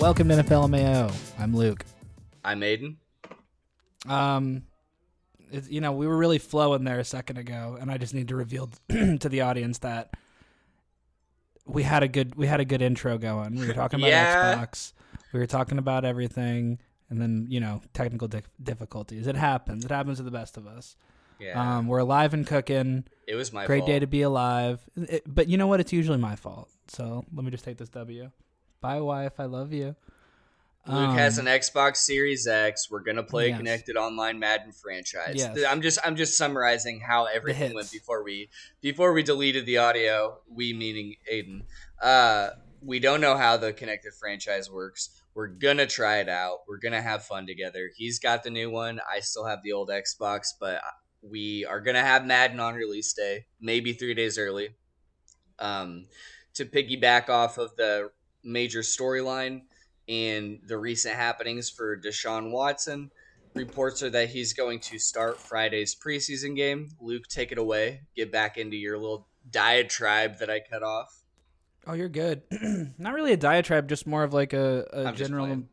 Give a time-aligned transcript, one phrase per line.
[0.00, 1.10] Welcome to NFL MAO.
[1.38, 1.84] I'm Luke.
[2.42, 2.96] I'm Aiden.
[4.08, 4.62] Um,
[5.52, 8.28] it's, you know, we were really flowing there a second ago, and I just need
[8.28, 10.14] to reveal to the audience that
[11.66, 13.56] we had a good we had a good intro going.
[13.56, 14.54] We were talking about Yeah.
[14.64, 14.92] Xbox.
[15.32, 16.78] We were talking about everything,
[17.10, 19.26] and then you know, technical di- difficulties.
[19.26, 19.84] It happens.
[19.84, 20.96] It happens to the best of us.
[21.40, 23.04] Yeah, Um, we're alive and cooking.
[23.26, 23.88] it was my Great fault.
[23.90, 24.80] day to be alive.
[24.96, 25.80] It- but you know what?
[25.80, 26.68] It's usually my fault.
[26.88, 28.30] So let me just take this W.
[28.80, 29.38] Bye, wife.
[29.38, 29.96] I love you.
[30.86, 32.90] Luke has Um, an Xbox Series X.
[32.90, 33.58] We're gonna play Yes.
[33.58, 35.34] connected online Madden franchise.
[35.36, 35.58] Yes.
[35.68, 38.48] I'm just I'm just summarizing how everything went before we
[38.80, 40.40] before we deleted the audio.
[40.50, 41.64] We meaning Aiden.
[42.00, 42.50] Uh,
[42.82, 45.10] we don't know how the connected franchise works.
[45.34, 46.60] We're gonna try it out.
[46.66, 47.90] We're gonna have fun together.
[47.94, 49.00] He's got the new one.
[49.08, 50.80] I still have the old Xbox, but
[51.22, 54.70] we are gonna have Madden on release day, maybe three days early.
[55.58, 56.06] Um,
[56.54, 58.10] to piggyback off of the
[58.42, 59.62] major storyline
[60.08, 63.10] and the recent happenings for Deshaun Watson.
[63.54, 66.88] Reports are that he's going to start Friday's preseason game.
[67.00, 68.02] Luke, take it away.
[68.14, 71.22] Get back into your little diatribe that I cut off.
[71.86, 72.42] Oh, you're good.
[72.98, 75.64] Not really a diatribe, just more of like a, a general.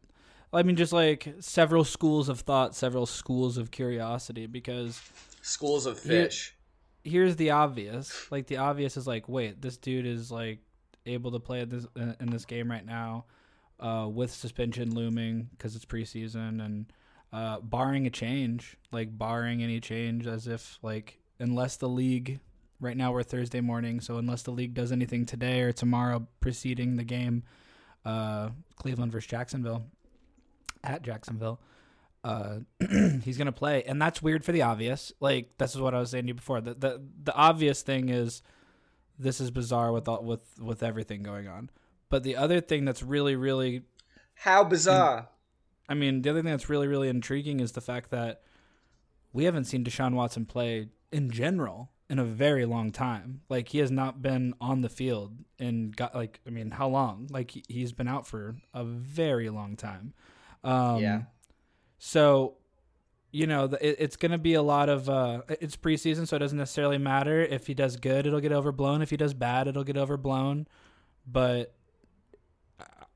[0.53, 4.47] I mean, just like several schools of thought, several schools of curiosity.
[4.47, 5.01] Because
[5.47, 6.55] Schools of Here- fish.
[7.03, 8.29] here's the obvious.
[8.31, 10.59] Like the obvious is like, wait, this dude is like
[11.05, 13.25] able to play this in this game right now,
[13.79, 16.91] uh, with suspension looming because it's preseason and
[17.31, 22.39] uh, barring a change, like barring any change, as if like unless the league.
[22.79, 26.95] Right now we're Thursday morning, so unless the league does anything today or tomorrow preceding
[26.95, 27.41] the game,
[28.05, 29.83] uh, Cleveland versus Jacksonville,
[30.83, 31.59] at Jacksonville,
[32.27, 32.59] uh,
[33.23, 35.11] he's gonna play, and that's weird for the obvious.
[35.19, 36.61] Like this is what I was saying to you before.
[36.61, 38.41] The the the obvious thing is
[39.19, 41.69] this is bizarre with all, with with everything going on.
[42.09, 43.83] But the other thing that's really really
[44.35, 45.29] How bizarre.
[45.89, 48.41] I mean, the other thing that's really, really intriguing is the fact that
[49.31, 53.41] we haven't seen Deshaun Watson play in general in a very long time.
[53.49, 57.27] Like he has not been on the field and got like I mean, how long?
[57.31, 60.13] Like he- he's been out for a very long time.
[60.63, 61.21] Um, Yeah.
[61.97, 62.55] So,
[63.31, 65.09] you know, it, it's going to be a lot of.
[65.09, 69.01] Uh, it's preseason, so it doesn't necessarily matter if he does good, it'll get overblown.
[69.01, 70.67] If he does bad, it'll get overblown.
[71.25, 71.73] But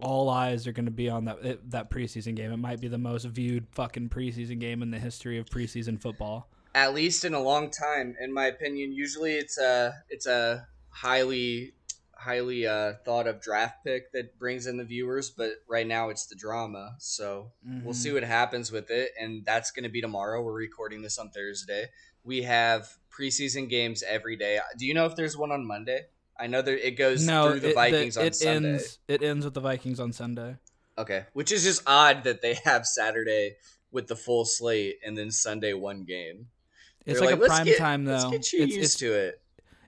[0.01, 2.51] all eyes are going to be on that it, that preseason game.
[2.51, 6.49] It might be the most viewed fucking preseason game in the history of preseason football.
[6.73, 8.91] At least in a long time, in my opinion.
[8.91, 11.73] Usually it's a it's a highly
[12.21, 16.27] highly uh, thought of draft pick that brings in the viewers, but right now it's
[16.27, 16.95] the drama.
[16.99, 17.51] So
[17.83, 17.95] We'll Mhm.
[17.95, 20.41] see what happens with it, and that's going to be tomorrow.
[20.43, 21.89] We're recording this on Thursday.
[22.23, 24.59] We have preseason games every day.
[24.77, 26.05] Do you know if there's one on Monday?
[26.39, 28.69] I know that it goes No, through the it, Vikings on it Sunday.
[28.73, 28.99] ends.
[29.07, 30.57] It ends with the Vikings on Sunday.
[30.97, 33.55] Okay, which is just odd that they have Saturday
[33.91, 36.49] with the full slate and then Sunday one game.
[37.05, 38.29] It's They're like, a prime get- time though.
[38.29, 39.40] Let's get you it's, used it's, to it.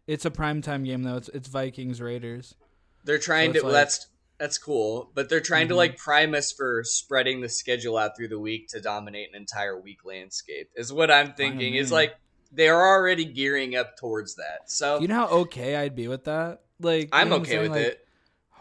[0.08, 1.18] It's a prime time game though.
[1.18, 2.56] It's it's Vikings Raiders.
[3.04, 3.66] They're trying So to.
[3.66, 4.08] well, like- that's
[4.40, 5.78] that's cool, but they're trying to Mhm.
[5.78, 9.80] like prime us for spreading the schedule out through the week to dominate an entire
[9.80, 10.70] week landscape.
[10.76, 11.76] Is what I'm thinking.
[11.76, 12.16] Is like
[12.52, 14.70] they're already gearing up towards that.
[14.70, 16.62] So You know how okay I'd be with that?
[16.80, 17.62] Like I'm know okay saying?
[17.64, 18.08] with Like, it.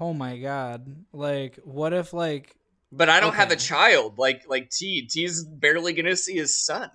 [0.00, 1.04] Oh my god!
[1.12, 2.56] Like, what if like
[2.92, 5.02] But I don't have a child like like T.
[5.06, 6.90] T's barely gonna see his son.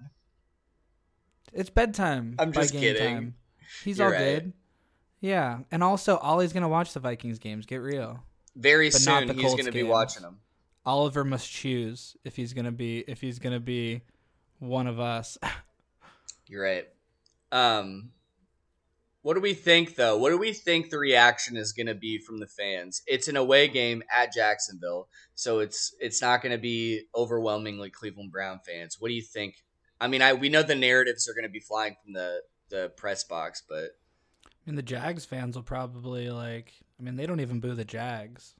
[1.53, 2.35] it's bedtime?
[2.39, 3.15] I'm just kidding.
[3.15, 3.35] Time.
[3.83, 4.19] He's You're all right.
[4.43, 4.53] good.
[5.19, 7.65] Yeah, and also Ollie's gonna watch the Vikings games.
[7.65, 8.23] Get real.
[8.55, 9.89] Very But not soon he's Colts gonna be games.
[9.89, 10.39] watching them.
[10.85, 14.01] Oliver must choose if he's gonna be if he's gonna be
[14.59, 15.37] one of us.
[16.47, 16.87] You're right.
[17.51, 18.11] Um,
[19.21, 20.17] what do we think though?
[20.17, 23.01] What do we think the reaction is going to be from the fans?
[23.07, 28.31] It's an away game at Jacksonville, so it's it's not going to be overwhelmingly Cleveland
[28.31, 28.95] Brown fans.
[28.99, 29.55] What do you think?
[29.99, 32.89] I mean, I we know the narratives are going to be flying from the the
[32.95, 33.97] press box, but
[34.45, 36.73] I mean, the Jags fans will probably like.
[36.99, 38.55] I mean, they don't even boo the Jags.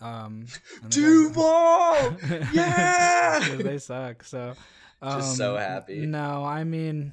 [0.00, 0.46] Um,
[0.88, 2.16] Duval,
[2.52, 3.56] yeah.
[3.56, 4.24] they suck.
[4.24, 4.54] So,
[5.00, 6.06] um, Just so happy.
[6.06, 7.12] No, I mean,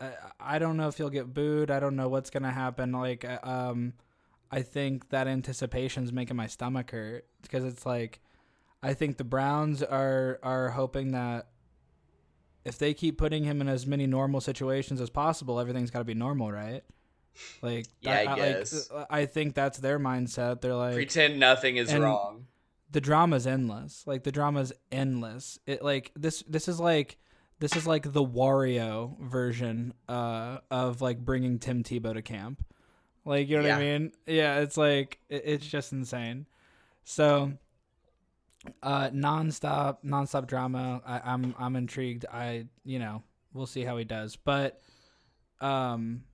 [0.00, 1.70] I, I don't know if you'll get booed.
[1.70, 2.92] I don't know what's gonna happen.
[2.92, 3.94] Like, uh, um,
[4.50, 8.20] I think that anticipation's making my stomach hurt because it's like,
[8.82, 11.48] I think the Browns are are hoping that
[12.70, 16.04] if they keep putting him in as many normal situations as possible, everything's got to
[16.04, 16.82] be normal, right?
[17.60, 18.90] Like, Yeah, I like, guess.
[18.90, 20.60] uh, I think that's their mindset.
[20.62, 22.46] They're like, Pretend nothing is wrong.
[22.90, 24.04] the drama's endless.
[24.06, 25.58] Like the drama's endless.
[25.66, 27.18] It like this this is like
[27.58, 32.64] This is like the Wario version uh, of like bringing Tim Tebow to camp.
[33.24, 34.12] Like you know what I mean?
[34.26, 36.46] Yeah, it's like it, it's just insane.
[37.04, 37.52] So,
[38.82, 41.02] uh, nonstop, nonstop drama.
[41.06, 42.26] I, I'm I'm intrigued.
[42.26, 43.22] I you know
[43.52, 44.80] we'll see how he does, but
[45.60, 46.24] um,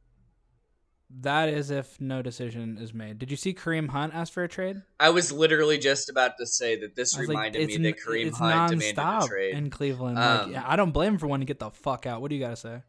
[1.20, 3.18] that is if no decision is made.
[3.18, 4.82] Did you see Kareem Hunt ask for a trade?
[4.98, 8.26] I was literally just about to say that this was like, reminded me that Kareem
[8.26, 9.54] it's Hunt demanded a trade.
[9.54, 10.18] in Cleveland.
[10.18, 12.20] Um, like, yeah, I don't blame him for wanting to get the fuck out.
[12.20, 12.82] What do you got to say?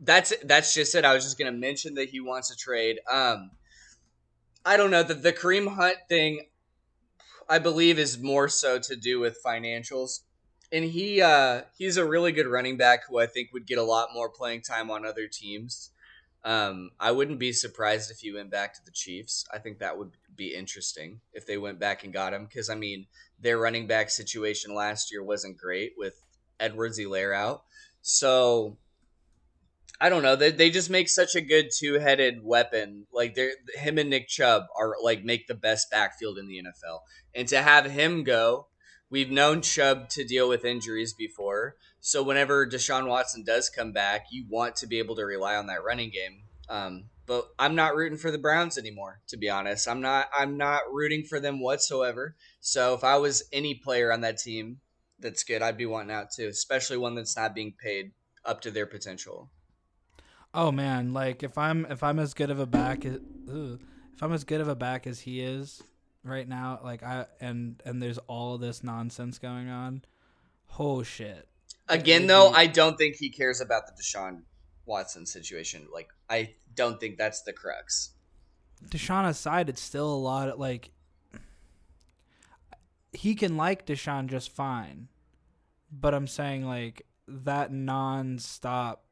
[0.00, 1.04] That's that's just it.
[1.04, 3.00] I was just gonna mention that he wants a trade.
[3.10, 3.50] Um,
[4.64, 6.46] I don't know the the Kareem Hunt thing.
[7.48, 10.20] I believe is more so to do with financials,
[10.70, 13.82] and he uh, he's a really good running back who I think would get a
[13.82, 15.90] lot more playing time on other teams.
[16.44, 19.44] Um, I wouldn't be surprised if he went back to the Chiefs.
[19.52, 22.74] I think that would be interesting if they went back and got him because I
[22.74, 23.06] mean
[23.40, 26.14] their running back situation last year wasn't great with
[26.60, 27.64] Edwards-Helaire out,
[28.02, 28.76] so.
[30.00, 30.36] I don't know.
[30.36, 33.06] They, they just make such a good two headed weapon.
[33.12, 37.00] Like they're him and Nick Chubb are like make the best backfield in the NFL.
[37.34, 38.68] And to have him go,
[39.10, 41.74] we've known Chubb to deal with injuries before.
[42.00, 45.66] So whenever Deshaun Watson does come back, you want to be able to rely on
[45.66, 46.42] that running game.
[46.68, 49.88] Um, but I'm not rooting for the Browns anymore, to be honest.
[49.88, 52.36] I'm not I'm not rooting for them whatsoever.
[52.60, 54.78] So if I was any player on that team
[55.18, 58.12] that's good, I'd be wanting out too, especially one that's not being paid
[58.44, 59.50] up to their potential.
[60.54, 63.80] Oh man, like if I'm if I'm as good of a back as ugh,
[64.14, 65.82] if I'm as good of a back as he is
[66.24, 70.02] right now, like I and and there's all this nonsense going on.
[70.78, 71.48] Oh shit.
[71.88, 74.42] Again, though, I don't think he cares about the Deshaun
[74.84, 75.86] Watson situation.
[75.92, 78.10] Like, I don't think that's the crux.
[78.86, 80.90] Deshaun aside, it's still a lot of like
[83.12, 85.08] he can like Deshaun just fine.
[85.90, 89.04] But I'm saying like that non-stop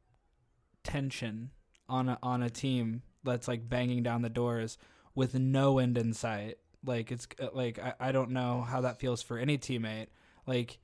[0.87, 1.51] tension
[1.89, 4.79] on a on a team that's like banging down the doors
[5.15, 6.59] with no end in sight.
[6.85, 10.07] Like it's uh, like I, I don't know how that feels for any teammate.
[10.47, 10.79] Like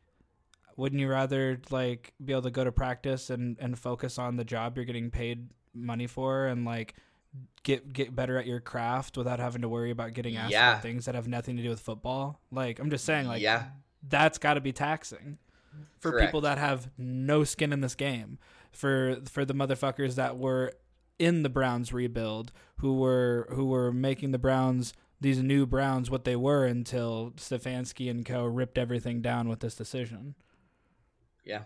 [0.76, 4.44] wouldn't you rather like be able to go to practice and and focus on the
[4.44, 6.94] job you're getting paid money for and like
[7.62, 10.70] get get better at your craft without having to worry about getting asked Yeah.
[10.72, 12.40] about things that have nothing to do with football?
[12.50, 13.66] Like I'm just saying like yeah,
[14.08, 15.38] that's got to be taxing
[16.00, 16.28] for Correct.
[16.28, 18.38] people that have no skin in this game.
[18.72, 20.72] For for the motherfuckers that were
[21.18, 24.92] in the Browns rebuild, who were who were making the Browns
[25.22, 29.74] these new Browns what they were until Stefanski and co ripped everything down with this
[29.74, 30.34] decision.
[31.44, 31.62] yeah.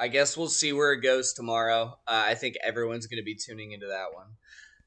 [0.00, 1.98] I guess we'll see where it goes tomorrow.
[2.06, 4.28] Uh, I think everyone's going to be tuning into that one.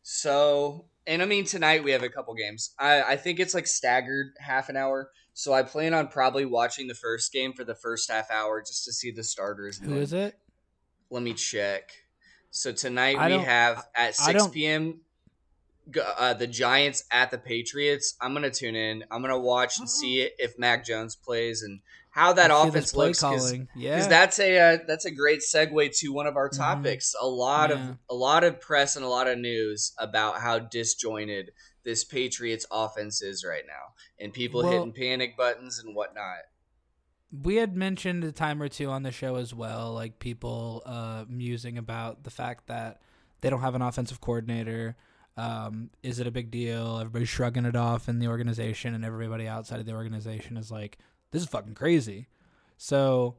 [0.04, 2.74] So, and I mean, tonight we have a couple games.
[2.80, 5.12] I, I think it's like staggered half an hour.
[5.34, 8.86] So I plan on probably watching the first game for the first half hour just
[8.86, 9.80] to see the starters.
[9.80, 10.38] Who is it?
[11.12, 11.92] Let me check.
[12.50, 15.02] So tonight I we have at 6 p.m.
[16.18, 18.16] Uh, the Giants at the Patriots.
[18.22, 19.04] I'm gonna tune in.
[19.12, 21.82] I'm gonna watch and see if Mac Jones plays and
[22.12, 23.20] how that Let's offense looks.
[23.20, 23.68] Because calling.
[23.76, 26.58] Yeah, that's a uh, that's a great segue to one of our Mhm.
[26.58, 27.14] topics.
[27.20, 27.90] A lot Yeah.
[27.90, 31.52] of a lot of press and a lot of news about how disjointed
[31.84, 36.40] this Patriots offense is right now, and people Well- hitting panic buttons and whatnot.
[37.32, 41.26] We had mentioned a time or two on the show as well, like people uh,
[41.30, 43.02] musing about the fact that
[43.40, 44.96] they don't have an offensive coordinator.
[45.38, 46.98] Um, is it a big deal?
[47.00, 50.98] Everybody's shrugging it off in the organization, and everybody outside of the organization is like,
[51.32, 52.28] "This is fucking crazy."
[52.78, 53.38] So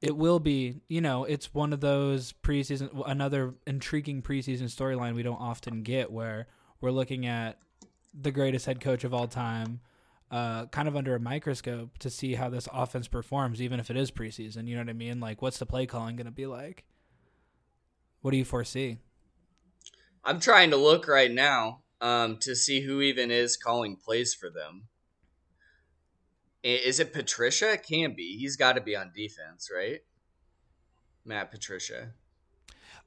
[0.00, 5.24] it will be, you know, it's one of those preseason, another intriguing preseason storyline we
[5.24, 6.46] don't often get, where
[6.80, 7.58] we're looking at
[8.14, 9.80] the greatest head coach of all time
[10.30, 13.96] uh, kind of under a microscope to see how this offense performs, even if it
[13.96, 14.68] is preseason.
[14.68, 15.20] You know what I mean?
[15.20, 16.84] Like, what's the play calling going to be like?
[18.20, 18.98] What do you foresee?
[20.24, 24.50] I'm trying to look right now um, to see who even is calling plays for
[24.50, 24.88] them.
[26.62, 27.72] Is it Patricia?
[27.72, 28.36] It can be.
[28.38, 30.00] He's got to be on defense, right?
[31.24, 32.12] Matt Patricia.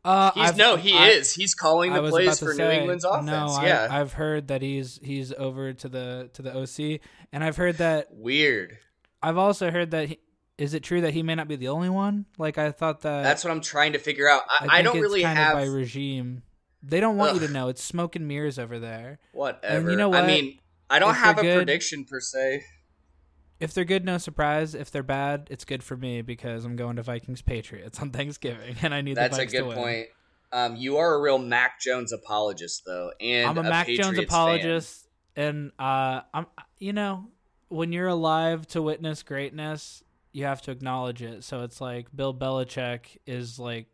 [0.06, 1.34] Uh, He's I've- no, he I- is.
[1.34, 3.26] He's calling the plays for New England's offense.
[3.28, 7.00] No, I, yeah, I've heard that he's he's over to the to the OC,
[7.32, 8.78] and I've heard that weird.
[9.22, 10.10] I've also heard that.
[10.10, 10.20] He,
[10.58, 12.26] is it true that he may not be the only one?
[12.38, 13.24] Like I thought that.
[13.24, 14.44] That's what I'm trying to figure out.
[14.50, 16.44] I, I, don't really have by regime.
[16.84, 17.70] They don't want you to know.
[17.70, 19.20] It's smoke and mirrors over there.
[19.32, 19.90] whatever.
[19.90, 20.26] you know what?
[20.26, 20.60] I mean,
[20.90, 22.66] I don't If have a good- prediction per se.
[23.64, 24.76] If they're good, no surprise.
[24.76, 28.76] If they're bad, it's good for me because I'm going to Vikings Patriots on Thanksgiving,
[28.82, 29.78] and I need That's the a Vikes to good win.
[29.78, 30.08] point.
[30.52, 34.00] Um, you are a real Mac Jones apologist, though, and I'm a, a Mac Jones
[34.10, 36.46] Patriots apologist, and uh, I'm
[36.78, 37.30] you know
[37.70, 40.04] when you're alive to witness greatness,
[40.34, 41.46] you have to acknowledge it.
[41.46, 43.88] So it's like Bill Belichick is like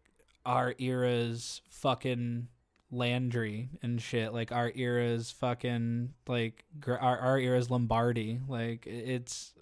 [0.48, 2.48] our era's fucking
[2.92, 4.34] Landry and shit.
[4.34, 8.40] Like our era's fucking like our our era's Lombardi.
[8.48, 9.54] Like it's,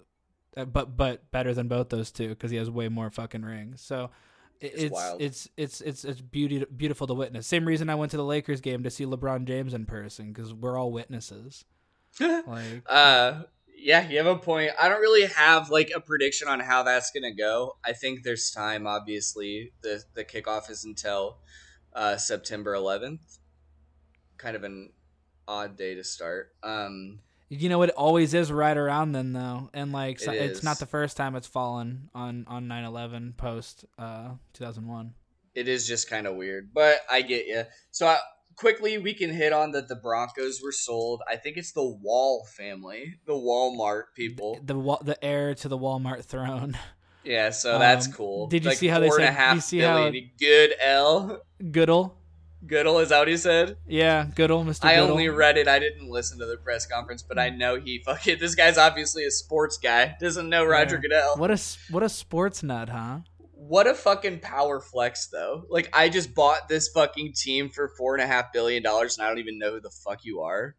[0.64, 3.80] but but better than both those two because he has way more fucking rings.
[3.80, 4.10] So
[4.60, 7.46] it- It's it's it's it's it's it's beauty beautiful to witness.
[7.46, 10.52] Same reason I went to the Lakers game to see LeBron James in person because
[10.52, 11.64] we're all witnesses.
[12.20, 13.42] Like Uh,
[13.80, 14.72] yeah, you have a point.
[14.80, 17.76] I don't really have like a prediction on how that's gonna go.
[17.84, 18.86] I think there's time.
[18.88, 21.38] Obviously, the the kickoff is until
[21.92, 23.38] uh, September 11th.
[24.36, 24.90] Kind of an
[25.46, 26.52] odd day to start.
[26.64, 30.62] Um, You know, it always is right around then, though, and like so, It it's
[30.62, 35.14] not the first time it's fallen on on 9/11 post uh 2001.
[35.54, 37.64] it is just kind of weird, but I get you.
[37.90, 38.18] So I,
[38.56, 39.88] quickly, we can hit on that.
[39.88, 41.22] The Broncos were sold.
[41.28, 44.58] I think it's the Wall family, the Walmart people.
[44.62, 46.76] The wa- the heir to the Walmart throne.
[47.24, 48.46] Yeah, so that's Um, cool.
[48.46, 50.10] did you Like see how they four and a said- half you see how-.
[50.38, 51.42] Good L.
[51.72, 52.16] Goodall,
[52.66, 53.76] Goodall is that what he said?
[53.86, 54.84] yeah, Goodall, Mr.
[54.84, 55.12] I Goodall.
[55.12, 55.68] only read it.
[55.68, 58.38] I didn't listen to the press conference, but I know he fucking.
[58.40, 60.16] This guy's obviously a sports guy.
[60.20, 61.00] Doesn't know Roger Yeah.
[61.02, 61.36] Goodell.
[61.36, 61.60] what a
[61.90, 63.18] what a sports nut, huh?
[63.54, 65.64] What a fucking power flex, though.
[65.70, 69.24] Like I just bought this fucking team for four and a half billion dollars, and
[69.26, 70.74] I don't even know who the fuck you are.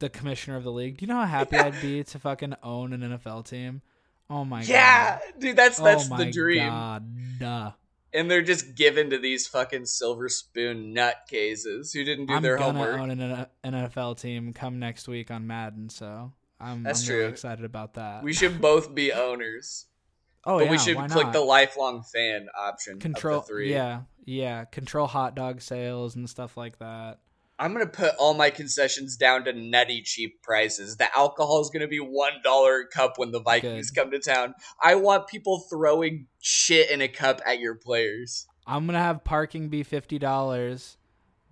[0.00, 0.98] The commissioner of the league.
[0.98, 3.82] Do you know how happy I'd be to fucking own an NFL team?
[4.30, 5.40] Oh my yeah, god.
[5.40, 6.66] dude, that's that's oh the dream.
[6.68, 7.38] God.
[7.38, 7.70] Duh.
[8.14, 12.58] And they're just given to these fucking silver spoon nutcases who didn't do I'm their
[12.58, 13.00] gonna homework.
[13.00, 17.16] own an uh, NFL team come next week on Madden, so I'm, That's I'm true.
[17.20, 18.22] really excited about that.
[18.22, 19.86] We should both be owners,
[20.44, 21.32] oh but yeah, we should click not?
[21.32, 22.98] the lifelong fan option.
[22.98, 23.40] control.
[23.40, 23.72] three.
[23.72, 27.18] Yeah, yeah, control hot dog sales and stuff like that.
[27.58, 30.96] I'm gonna put all my concessions down to nutty cheap prices.
[30.96, 34.00] The alcohol is gonna be one dollar a cup when the Vikings Good.
[34.00, 34.54] come to town.
[34.82, 38.46] I want people throwing shit in a cup at your players.
[38.66, 40.96] I'm gonna have parking be fifty dollars,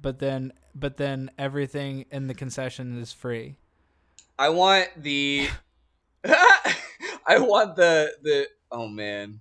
[0.00, 3.56] but then but then everything in the concession is free.
[4.38, 5.48] I want the.
[6.24, 8.48] I want the the.
[8.70, 9.40] Oh man,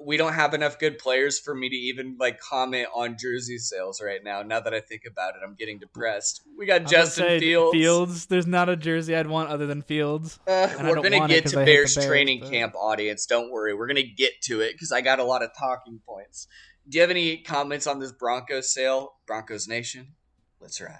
[0.00, 4.00] we don't have enough good players for me to even like comment on jersey sales
[4.00, 4.42] right now.
[4.42, 6.42] Now that I think about it, I'm getting depressed.
[6.56, 7.72] We got I was gonna Justin Fields.
[7.72, 8.26] Fields.
[8.26, 10.38] There's not a jersey I'd want other than Fields.
[10.46, 13.26] Uh, we're gonna get to I hate the Bears, Bears, training but- camp audience.
[13.26, 16.46] Don't worry, we're gonna get to it because I got a lot of talking points.
[16.88, 20.14] Do you have any comments on this Broncos sale, Broncos Nation?
[20.60, 20.98] Let's ride.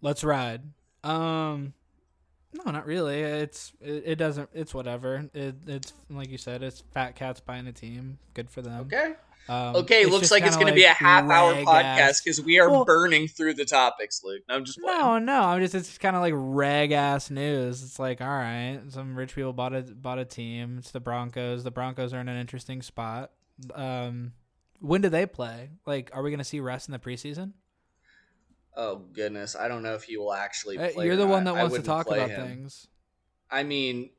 [0.00, 0.62] Let's ride.
[1.04, 1.74] Um,
[2.64, 3.20] no, not really.
[3.20, 4.48] It's it, it doesn't.
[4.54, 5.28] It's whatever.
[5.34, 6.62] It, it's like you said.
[6.62, 8.18] It's fat cats buying a team.
[8.34, 8.82] Good for them.
[8.86, 9.14] Okay.
[9.48, 10.06] Um, Okay.
[10.06, 13.28] looks like it's kinda gonna be a half hour podcast because we are Well- burning
[13.28, 14.42] through the topics, Luke.
[14.48, 14.98] No, I'm just playing.
[14.98, 15.40] No, no.
[15.42, 15.74] I'm just.
[15.74, 17.82] It's kind of like rag ass news.
[17.84, 20.78] It's like, all right, some rich people bought a bought a team.
[20.78, 21.62] It's the Broncos.
[21.62, 23.30] The Broncos are in an interesting spot.
[23.74, 24.32] Um,
[24.80, 25.70] when do they play?
[25.86, 27.52] Like, are we gonna see rest in the preseason?
[28.76, 30.76] Oh goodness, I don't know if he will actually.
[30.76, 32.46] Play You're the one that I wants to talk about him.
[32.46, 32.88] things.
[33.50, 34.10] I mean,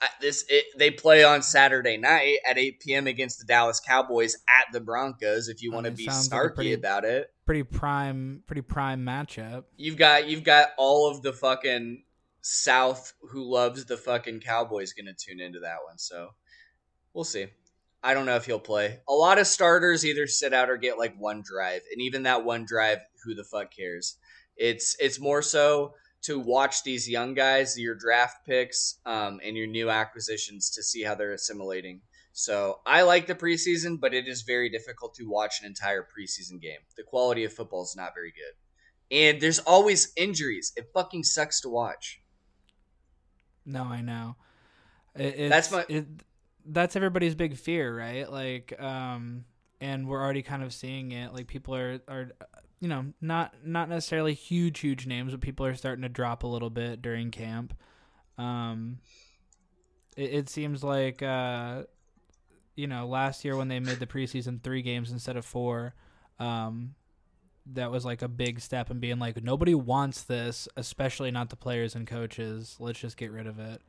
[0.00, 3.06] I- this it, they play on Saturday night at 8 p.m.
[3.06, 5.48] against the Dallas Cowboys at the Broncos.
[5.48, 9.04] If you want to be sounds like snarky pretty- about it, Pretty prime, pretty prime
[9.04, 9.64] matchup.
[9.76, 12.02] you've got you've got all of the fucking
[12.40, 15.98] South who loves the fucking Cowboys going to tune into that one.
[15.98, 16.30] So
[17.12, 17.46] we'll see.
[18.04, 18.98] I don't know if he'll play.
[19.08, 22.44] A lot of starters either sit out or get like one drive, and even that
[22.44, 24.18] one drive, who the fuck cares?
[24.56, 25.94] It's it's more so
[26.24, 31.02] to watch these young guys, your draft picks, um, and your new acquisitions to see
[31.02, 32.02] how they're assimilating.
[32.32, 36.60] So I like the preseason, but it is very difficult to watch an entire preseason
[36.60, 36.80] game.
[36.96, 40.72] The quality of football is not very good, and there's always injuries.
[40.76, 42.20] It fucking sucks to watch.
[43.64, 44.36] No, I know.
[45.16, 46.06] It, That's my- It,
[46.66, 48.30] that's everybody's big fear, right?
[48.30, 49.44] Like, um,
[49.80, 51.32] and we're already kind of seeing it.
[51.32, 52.32] Like, people are are,
[52.80, 56.46] you know, not not necessarily huge huge names, but people are starting to drop a
[56.46, 57.74] little bit during camp.
[58.38, 58.98] Um,
[60.16, 61.84] it, it seems like, uh,
[62.76, 65.94] you know, last year when they made the preseason three games instead of four,
[66.38, 66.94] um,
[67.66, 71.56] that was like a big step in being like nobody wants this, especially not the
[71.56, 72.76] players and coaches.
[72.78, 73.82] Let's just get rid of it.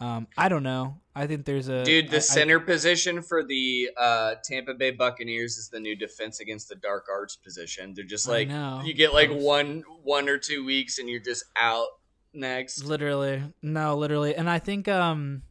[0.00, 1.00] Um, I don't know.
[1.14, 4.92] I think there's a Dude, the I- I- center position for the uh, Tampa Bay
[4.92, 7.94] Buccaneers is the new defense against the dark arts position.
[7.94, 8.48] They're just like
[8.86, 11.88] you get like one one or two weeks and you're just out
[12.32, 12.84] next.
[12.84, 15.42] Literally, no, literally, and I think um,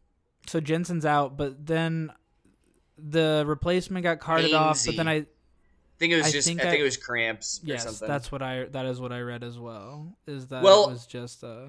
[0.48, 2.12] so Jensen's out, but then
[2.98, 4.80] the replacement got carted off.
[4.86, 5.25] But then I I
[6.00, 8.08] think it was I just think I think I- it was cramps or yes, something.
[8.08, 10.16] that's what I that is what I read as well.
[10.25, 11.68] Is that Well- it was just uh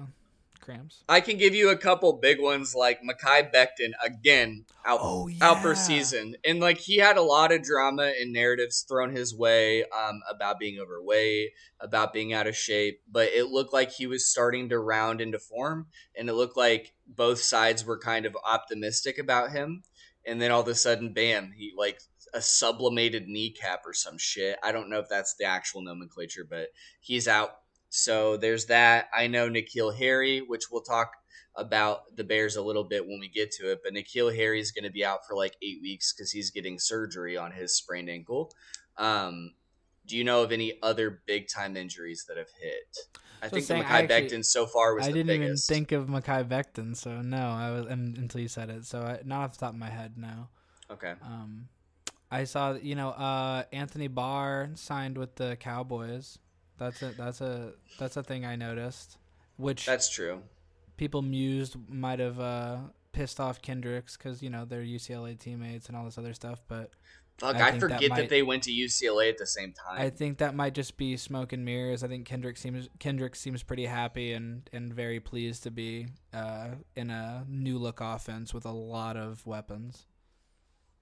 [0.59, 1.03] cramps.
[1.09, 5.61] I can give you a couple big ones like Mekhi Becton again out Oh, out
[5.61, 9.83] for season, and like he had a lot of drama and narratives thrown his way
[9.83, 14.29] um, about being overweight, about being out of shape, but it looked like he was
[14.29, 19.17] starting to round into form, and it looked like both sides were kind of optimistic
[19.17, 19.83] about him,
[20.25, 21.99] and then all of a sudden, bam, he like
[22.33, 24.57] a sublimated kneecap or some shit.
[24.63, 27.58] I don't know if that's the actual nomenclature, but he's out.
[27.89, 29.09] So there's that.
[29.15, 31.11] I know N'Keal Harry, which we'll talk
[31.55, 34.71] about the Bears a little bit when we get to it, but N'Keal Harry is
[34.71, 38.09] going to be out for like eight weeks because he's getting surgery on his sprained
[38.09, 38.51] ankle.
[38.97, 39.53] Um,
[40.05, 42.97] do you know of any other big time injuries that have hit?
[43.41, 45.71] I So think saying, the Mekhi actually- Becton so far was I the didn't biggest.
[45.71, 48.85] even think of Mekhi Becton, so no, I was until you said it.
[48.85, 50.47] So I, not off the top of my head, no.
[50.91, 51.13] Okay.
[51.21, 51.69] Um,
[52.31, 56.37] I saw you know uh, Anthony Barr signed with the Cowboys.
[56.79, 59.17] That's a that's a that's a thing I noticed,
[59.57, 60.41] which That's true.
[60.97, 62.77] people mused might have uh,
[63.11, 66.61] pissed off Kendricks because you know they're UCLA teammates and all this other stuff.
[66.67, 66.91] But
[67.37, 70.01] Fuck, I I, think that forget that, they went to UCLA at the same time.
[70.01, 72.03] I think that might just be smoke and mirrors.
[72.03, 76.69] I think Kendrick seems Kendrick seems pretty happy and and very pleased to be uh,
[76.95, 80.05] in a new look offense with a lot of weapons.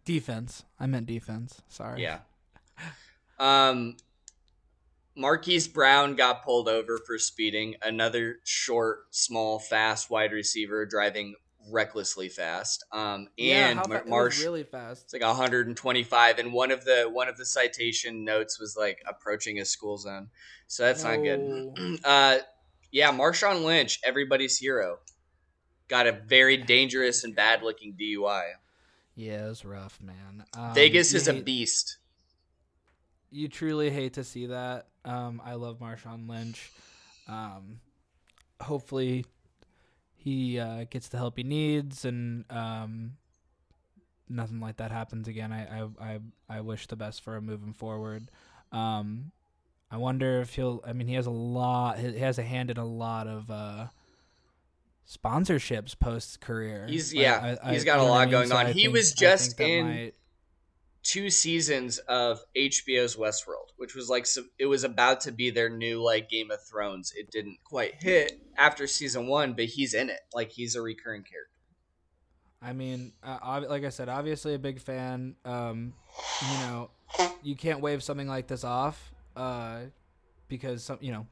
[0.06, 0.64] Defense.
[0.80, 1.62] I meant defense.
[1.70, 2.02] Sorry.
[2.02, 2.20] Yeah.
[3.40, 3.98] Um,
[5.18, 7.76] Marquise Brown got pulled over for speeding.
[7.82, 11.36] Another short, small, fast wide receiver driving
[11.70, 12.86] recklessly fast.
[12.92, 15.06] Um, Yeah, and how fa- Mar- Marsh really fast.
[15.06, 19.60] it's like 125, and one of the one of the citation notes was like approaching
[19.60, 20.30] a school zone.
[20.68, 22.00] So that's not good.
[22.06, 22.38] Uh,
[22.92, 25.00] yeah, Marshawn Lynch, everybody's hero,
[25.90, 28.52] got a very dangerous and bad looking DUI.
[29.16, 30.46] Yeah, it was rough, man.
[30.56, 31.98] Um, Vegas is a beast.
[33.30, 34.88] you truly hate to see that.
[35.08, 36.70] Um, I love Marshawn Lynch.
[37.28, 37.80] Um,
[38.62, 39.26] hopefully,
[40.15, 43.13] he uh, gets the help he needs, and um,
[44.30, 45.52] nothing like that happens again.
[45.54, 48.30] I, I, I, I wish the best for him moving forward.
[48.72, 49.32] Um,
[49.89, 50.84] I wonder if he'll.
[50.86, 52.00] I mean, he has a lot.
[52.00, 53.88] He has a hand in a lot of uh,
[55.10, 56.86] sponsorships post career.
[56.89, 58.67] He's- yeah, he's got a you know what lot going So on.
[58.67, 60.13] He think- was just in- might-
[61.08, 64.28] two seasons of HBO's Westworld, which was like
[64.60, 67.13] it was about to be their new like Game of Thrones.
[67.15, 70.20] It didn't quite hit after season one, but he's in it.
[70.34, 71.52] Like he's a recurring character.
[72.62, 75.36] I mean, uh, ob- like I said, obviously a big fan.
[75.46, 75.93] Um,
[76.41, 76.89] you know,
[77.41, 79.82] you can't wave something like this off uh,
[80.50, 81.28] because some, you know,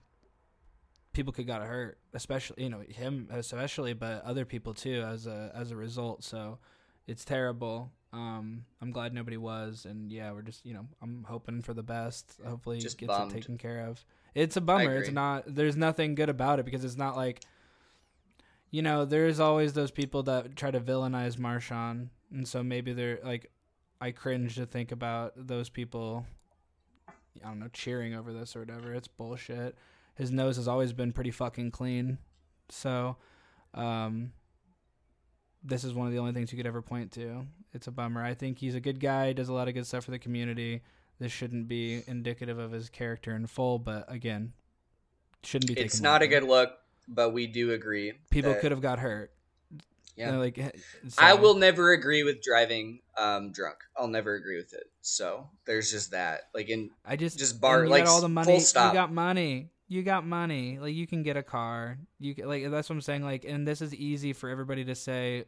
[1.12, 5.52] people could got hurt, especially you know him especially, but other people too as a
[5.54, 6.24] as a result.
[6.24, 6.60] So
[7.08, 7.92] it's terrible.
[8.16, 11.84] Um, I'm glad nobody was, and yeah, we're just you know I'm hoping for the
[11.84, 12.40] best.
[12.48, 13.34] Hopefully, Just gets bummed.
[13.34, 14.04] it taken care of.
[14.34, 14.96] It's a bummer.
[14.98, 15.44] It's not.
[15.54, 17.42] There's nothing good about it because it's not like
[18.72, 23.20] you know, there's always those people that try to villainize Marshawn, and so maybe they're
[23.24, 23.50] like,
[24.02, 26.26] I cringe to think about those people.
[27.08, 28.94] I don't know, cheering over this or whatever.
[28.94, 29.78] It's bullshit.
[30.16, 32.18] His nose has always been pretty fucking clean,
[32.70, 33.18] so
[33.74, 34.32] um,
[35.66, 37.46] this is one of the only things you could ever point to.
[37.74, 38.24] It's a bummer.
[38.24, 40.82] I think he's a good guy, does a lot of good stuff for the community.
[41.20, 44.54] This shouldn't be indicative of his character in full, but again,
[45.44, 45.82] shouldn't be.
[45.82, 46.74] It's not a good look,
[47.08, 48.14] but we do agree.
[48.30, 49.32] People that- could have got hurt.
[50.16, 50.38] Yeah.
[50.38, 50.76] Like
[51.18, 53.78] I will never agree with driving um, drunk.
[53.98, 54.90] I'll never agree with it.
[55.02, 56.44] So there's just that.
[56.54, 58.60] Like in I just just bar- like, all the full money.
[58.62, 58.94] stop.
[58.94, 59.72] You got money.
[59.90, 60.80] You got money.
[60.80, 61.98] Like you can get a car.
[62.20, 63.24] You ca- like that's what I'm saying.
[63.24, 65.46] Like, and this is easy for everybody to say.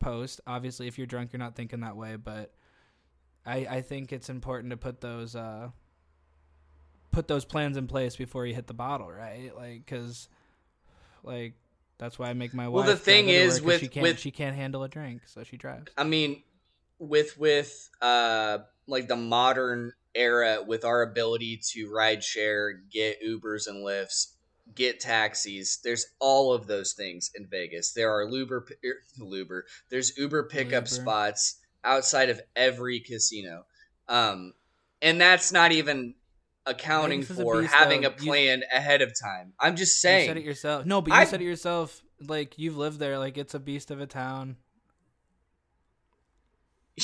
[0.00, 2.16] Post obviously, if you're drunk, you're not thinking that way.
[2.16, 2.54] But
[3.44, 5.70] I I think it's important to put those uh
[7.10, 9.50] put those plans in place before you hit the bottle, right?
[9.56, 10.28] Like, cause
[11.24, 11.54] like
[11.98, 12.86] that's why I make my Well, wife.
[12.86, 15.56] Well, the thing everywhere with- she can't with- she can't handle a drink, so she
[15.56, 15.90] drives.
[15.96, 16.42] I mean,
[16.98, 23.66] with with uh like the modern era, with our ability to ride share, get Ubers
[23.66, 24.32] and Lyfts,
[24.74, 27.92] get taxis, there's all of those things in Vegas.
[27.92, 29.62] There are Luber, er, Luber.
[29.90, 30.88] There's Uber pickup Luber.
[30.88, 33.64] spots outside of every casino,
[34.08, 34.52] um,
[35.02, 36.14] and that's not even
[36.66, 38.08] accounting for beast, having though.
[38.08, 39.54] a You- plan ahead of time.
[39.58, 40.22] I'm just saying.
[40.22, 40.86] You said it yourself.
[40.86, 42.02] No, but you I- said it yourself.
[42.26, 43.18] Like you've lived there.
[43.18, 44.56] Like it's a beast of a town.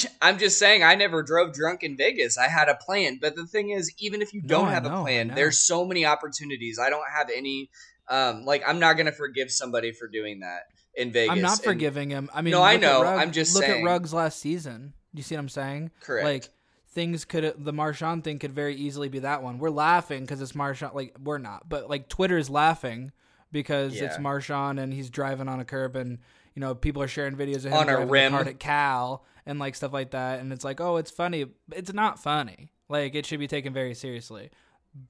[0.22, 2.36] I'm just saying I never drove drunk in Vegas.
[2.38, 3.18] I had a plan.
[3.20, 5.84] But the thing is, even if you don't I have know, a plan, there's so
[5.84, 6.78] many opportunities.
[6.78, 7.70] I don't have any
[8.08, 11.32] um like I'm not gonna forgive somebody for doing that in Vegas.
[11.32, 12.28] I'm not And- forgiving him.
[12.34, 13.02] I mean, No, I know.
[13.02, 13.82] Rugg- I'm just look saying.
[13.82, 14.92] at Ruggs last season.
[15.12, 15.90] You see what I'm saying?
[16.00, 16.24] Correct.
[16.24, 16.48] Like
[16.92, 19.58] things could the Marshawn thing could very easily be that one.
[19.58, 20.94] We're laughing because it's Marshawn.
[20.94, 23.10] Like we're not, but like Twitter is laughing
[23.52, 24.04] because Yeah.
[24.04, 26.18] it's Marshawn and he's driving on a curb and
[26.54, 28.34] you know people are sharing videos of him On a rim.
[28.34, 32.18] at Cal and like stuff like that and it's like oh it's funny it's not
[32.18, 34.50] funny like it should be taken very seriously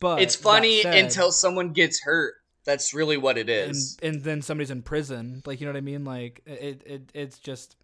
[0.00, 2.34] but it's funny said- until someone gets hurt.
[2.64, 3.98] That's really what it is.
[4.02, 7.10] and, and then somebody's in prison like you know what I mean like it it
[7.12, 7.76] it's just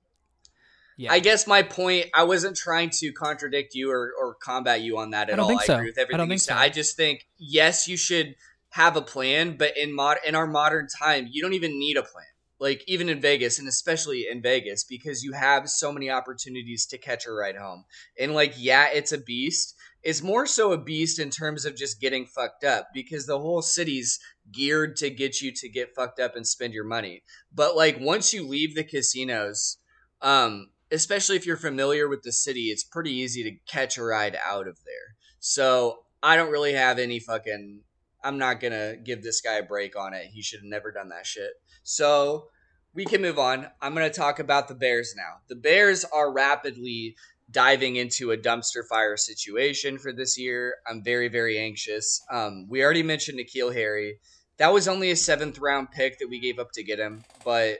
[0.97, 4.97] yeah I guess my point, I wasn't trying to contradict you or, or combat you
[4.99, 5.49] on that at I don't all.
[5.51, 5.75] think I so.
[5.77, 6.55] agree with I everything don't you said.
[6.55, 6.59] so.
[6.61, 8.35] I just think, yes, you should
[8.71, 12.03] have a plan, but in mod in our modern time, you don't even need a
[12.03, 12.25] plan.
[12.61, 16.99] Like even in Vegas, and especially in Vegas, because you have so many opportunities to
[16.99, 17.85] catch a ride home.
[18.19, 19.75] And like, yeah, it's a beast.
[20.03, 23.63] It's more so a beast in terms of just getting fucked up because the whole
[23.63, 24.19] city's
[24.53, 27.23] geared to get you to get fucked up and spend your money.
[27.53, 29.79] But like once you leave the casinos,
[30.23, 34.37] um, especially if you're familiar with the city, it's pretty easy to catch a ride
[34.45, 35.17] out of there.
[35.39, 37.81] So I don't really have any fucking.
[38.23, 40.27] I'm not gonna give this guy a break on it.
[40.27, 41.53] He should have never done that shit.
[41.83, 42.49] So
[42.95, 43.69] we can move on.
[43.81, 45.41] I'm gonna talk about the Bears now.
[45.49, 47.17] The Bears are rapidly
[47.51, 50.77] diving into a dumpster fire situation for this year.
[50.87, 52.23] I'm very, very anxious.
[52.31, 54.21] Um, we already mentioned N'Keal Harry.
[54.59, 57.79] That was only a seventh round pick that we gave up to get him, but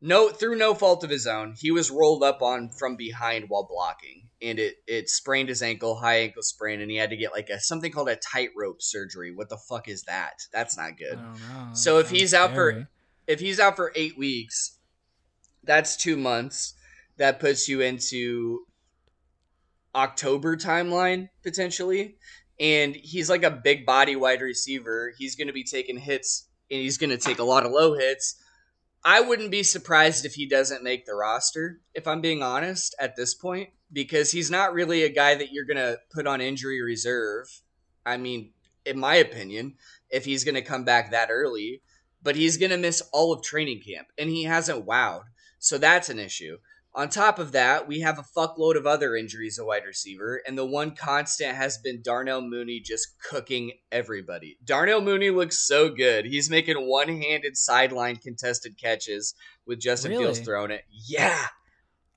[0.00, 3.64] no through no fault of his own, he was rolled up on from behind while
[3.68, 7.32] blocking, and it it sprained his ankle, high ankle sprain, and he had to get
[7.32, 9.32] like a something called a tightrope surgery.
[9.34, 10.34] What the fuck is that?
[10.52, 11.18] That's not good.
[11.74, 12.70] So if Sounds he's out for-
[13.26, 14.78] If he's out for eight weeks,
[15.62, 16.74] that's two months.
[17.18, 18.64] That puts you into
[19.94, 22.16] October timeline potentially.
[22.58, 25.12] And he's like a big body wide receiver.
[25.16, 27.94] He's going to be taking hits and he's going to take a lot of low
[27.94, 28.36] hits.
[29.04, 33.16] I wouldn't be surprised if he doesn't make the roster, if I'm being honest, at
[33.16, 36.82] this point, because he's not really a guy that you're going to put on injury
[36.82, 37.46] reserve.
[38.04, 38.52] I mean,
[38.84, 39.76] in my opinion,
[40.10, 41.82] if he's going to come back that early,
[42.22, 45.24] but he's going to miss all of training camp and he hasn't wowed.
[45.58, 46.58] So that's an issue.
[46.92, 50.58] On top of that, we have a fuckload of other injuries at wide receiver, and
[50.58, 54.58] the one constant has been Darnell Mooney just cooking everybody.
[54.64, 56.24] Darnell Mooney looks so good.
[56.24, 59.34] He's making one handed sideline contested catches
[59.66, 60.24] with Justin Really?
[60.24, 60.84] Fields throwing it.
[60.90, 61.46] Yeah.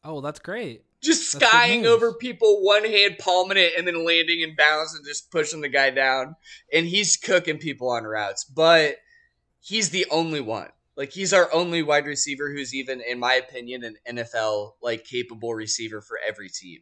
[0.04, 4.42] oh that's great Just That's skying over people, one hand palming it, and then landing
[4.42, 6.36] in bounds and just pushing the guy down.
[6.74, 8.96] And he's cooking people on routes, but
[9.60, 10.70] he's the only one.
[10.96, 15.54] Like he's our only wide receiver who's even, in my opinion, an NFL like capable
[15.54, 16.80] receiver for every team.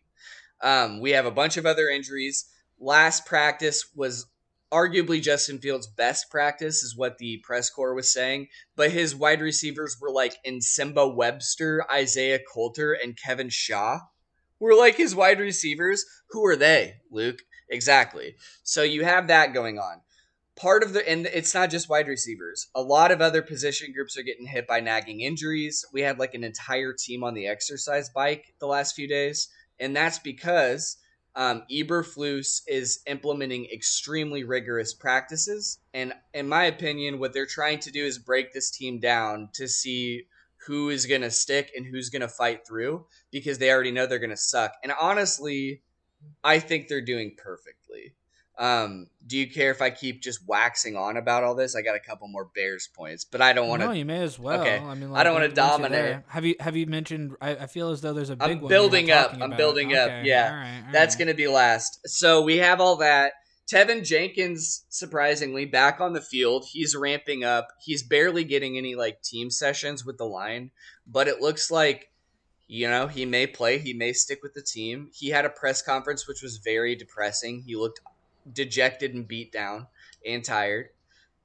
[0.62, 2.46] Um, we have a bunch of other injuries.
[2.80, 4.26] Last practice was
[4.72, 8.48] arguably Justin Fields' best practice, is what the press corps was saying.
[8.76, 14.00] But his wide receivers were like in Nsimba Webster, Isaiah Coulter, and Kevin Shaw.
[14.60, 16.06] Were like his wide receivers.
[16.30, 17.40] Who are they, Luke?
[17.70, 18.36] Exactly.
[18.64, 20.02] So you have that going on.
[20.58, 22.68] Part of the and it's not just wide receivers.
[22.76, 25.86] A lot of other position groups are getting hit by nagging injuries.
[25.94, 29.48] We had like an entire team on the exercise bike the last few days,
[29.80, 30.98] and that's because
[31.36, 35.80] um, Eberflus is implementing extremely rigorous practices.
[35.94, 39.68] And in my opinion, what they're trying to do is break this team down to
[39.68, 40.28] see
[40.68, 44.06] who is going to stick and who's going to fight through because they already know
[44.06, 44.74] they're going to suck.
[44.84, 45.82] And honestly,
[46.44, 48.14] I think they're doing perfectly.
[48.58, 51.76] Um, do you care if I keep just waxing on about all this?
[51.76, 53.88] I got a couple more Bears points, but I don't want to.
[53.88, 54.62] no, you may as well.
[54.62, 54.78] Okay.
[54.78, 56.18] I mean, I don't wanna dominate.
[56.28, 57.36] Have you have you mentioned?
[57.42, 58.50] I, I feel as though there's a big.
[58.50, 59.36] I'm one building up.
[59.40, 60.12] I'm building up.
[60.24, 60.50] Yeah.
[60.50, 61.20] all right, all That's right.
[61.20, 62.00] going to be last.
[62.06, 63.34] So we have all that.
[63.72, 66.66] Teven Jenkins, surprisingly, back on the field.
[66.70, 67.70] He's ramping up.
[67.80, 70.72] He's barely getting any like team sessions with the line,
[71.08, 72.10] but it looks like
[72.68, 73.78] you know he may play.
[73.80, 75.10] He may stick with the team.
[75.14, 77.64] He had a press conference which was very depressing.
[77.66, 78.02] He looked
[78.52, 79.88] dejected and beat down
[80.26, 80.90] and tired.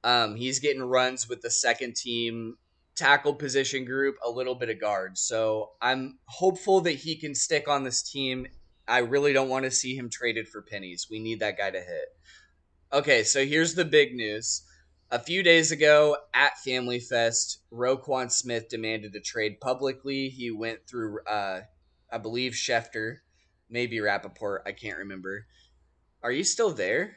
[0.03, 2.57] Um, he's getting runs with the second team
[2.95, 5.17] tackle position group, a little bit of guard.
[5.17, 8.47] So I'm hopeful that he can stick on this team.
[8.87, 11.07] I really don't want to see him traded for pennies.
[11.09, 12.15] We need that guy to hit.
[12.91, 14.63] Okay, so here's the big news.
[15.11, 20.29] A few days ago at Family Fest, Roquan Smith demanded a trade publicly.
[20.29, 21.61] He went through, uh,
[22.11, 23.17] I believe, Schefter,
[23.69, 24.59] maybe Rappaport.
[24.65, 25.45] I can't remember.
[26.27, 27.15] Are you still there?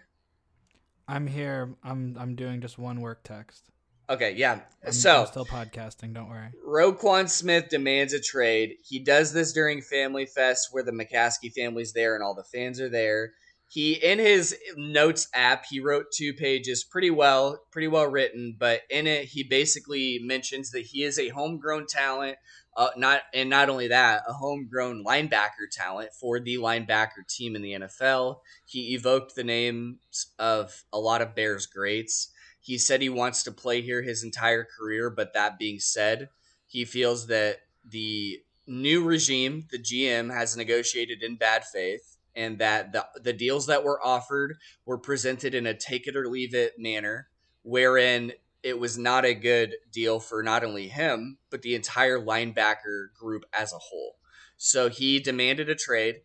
[1.09, 1.75] I'm here.
[1.83, 3.69] I'm I'm doing just one work text.
[4.09, 4.61] Okay, yeah.
[4.87, 6.15] I'm, so I'm still podcasting.
[6.15, 6.51] Don't worry.
[6.65, 8.77] Roquan Smith demands a trade.
[8.85, 12.79] He does this during Family Fest where the McCaskey family's there and all the fans
[12.79, 13.33] are there.
[13.71, 18.81] He in his notes app he wrote two pages pretty well pretty well written but
[18.91, 22.37] in it he basically mentions that he is a homegrown talent
[22.77, 27.63] uh, not and not only that a homegrown linebacker talent for the linebacker team in
[27.63, 32.33] the nfl he evoked the names of a lot of bears greats.
[32.63, 36.29] He said he wants to play here his entire career but that being said
[36.67, 42.93] he feels that the new regime the gm has negotiated in bad faith and that
[42.93, 46.79] the, the deals that were offered were presented in a take it or leave it
[46.79, 47.29] manner,
[47.63, 53.13] wherein it was not a good deal for not only him, but the entire linebacker
[53.19, 54.17] group as a whole.
[54.57, 56.17] So he demanded a trade.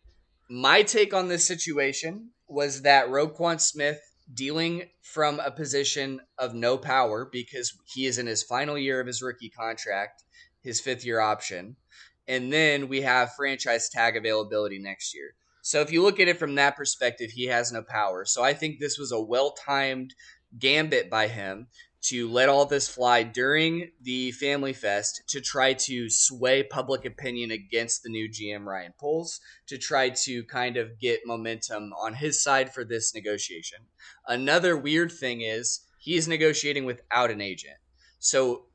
[0.48, 4.00] My take on this situation was that Roquan Smith
[4.32, 9.06] dealing from a position of no power because he is in his final year of
[9.06, 10.24] his rookie contract,
[10.60, 11.76] his fifth year option.
[12.28, 15.34] And then we have franchise tag availability next year.
[15.66, 18.24] So if you look at it from that perspective, he has no power.
[18.24, 20.14] So I think this was a well timed
[20.56, 21.66] gambit by him
[22.02, 27.50] to let all this fly during the Family Fest to try to sway public opinion
[27.50, 32.40] against the new GM Ryan Poles to try to kind of get momentum on his
[32.40, 33.78] side for this negotiation.
[34.28, 37.74] Another weird thing is he's negotiating without an agent.
[38.20, 38.65] So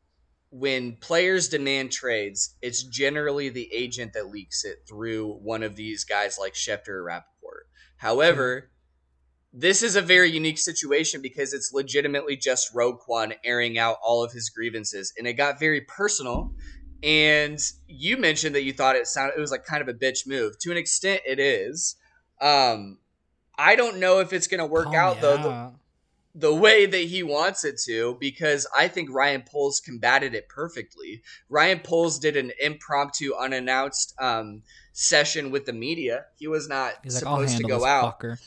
[0.52, 6.04] when players demand trades, it's generally the agent that leaks it through one of these
[6.04, 7.64] guys like Schefter or Rappaport.
[7.96, 8.70] However,
[9.54, 14.34] this is a very unique situation because it's legitimately just Roquan airing out all of
[14.34, 16.54] his grievances, and it got very personal.
[17.02, 20.28] And you mentioned that you thought it sounded it was like kind of a bitch
[20.28, 20.60] move.
[20.60, 21.96] To an extent, it is.
[22.42, 22.98] Um,
[23.58, 25.22] I don't know if it's going to work oh, out yeah.
[25.22, 25.38] though.
[25.38, 25.74] The,
[26.34, 31.22] the way that he wants it to because I think Ryan Poles combated it perfectly.
[31.50, 34.64] Ryan Poles did an impromptu, unannounced um,
[34.94, 36.26] session with the media.
[36.38, 38.20] He was not he's supposed like, to go out.
[38.20, 38.40] Fucker.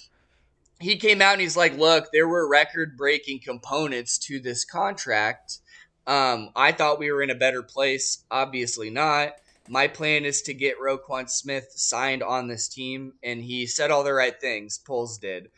[0.80, 5.58] He came out and he's like, "Look, there were record-breaking components to this contract.
[6.06, 8.24] Um, I thought we were in a better place.
[8.30, 9.32] Obviously not."
[9.66, 14.04] My plan is to get Roquan Smith signed on this team, and he said all
[14.04, 14.76] the right things.
[14.76, 15.48] Poles did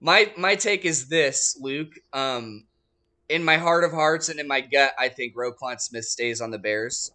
[0.00, 1.92] my my take is this, Luke.
[2.12, 2.66] Um,
[3.28, 6.50] in my heart of hearts and in my gut, I think Roquan Smith stays on
[6.50, 7.10] the Bears.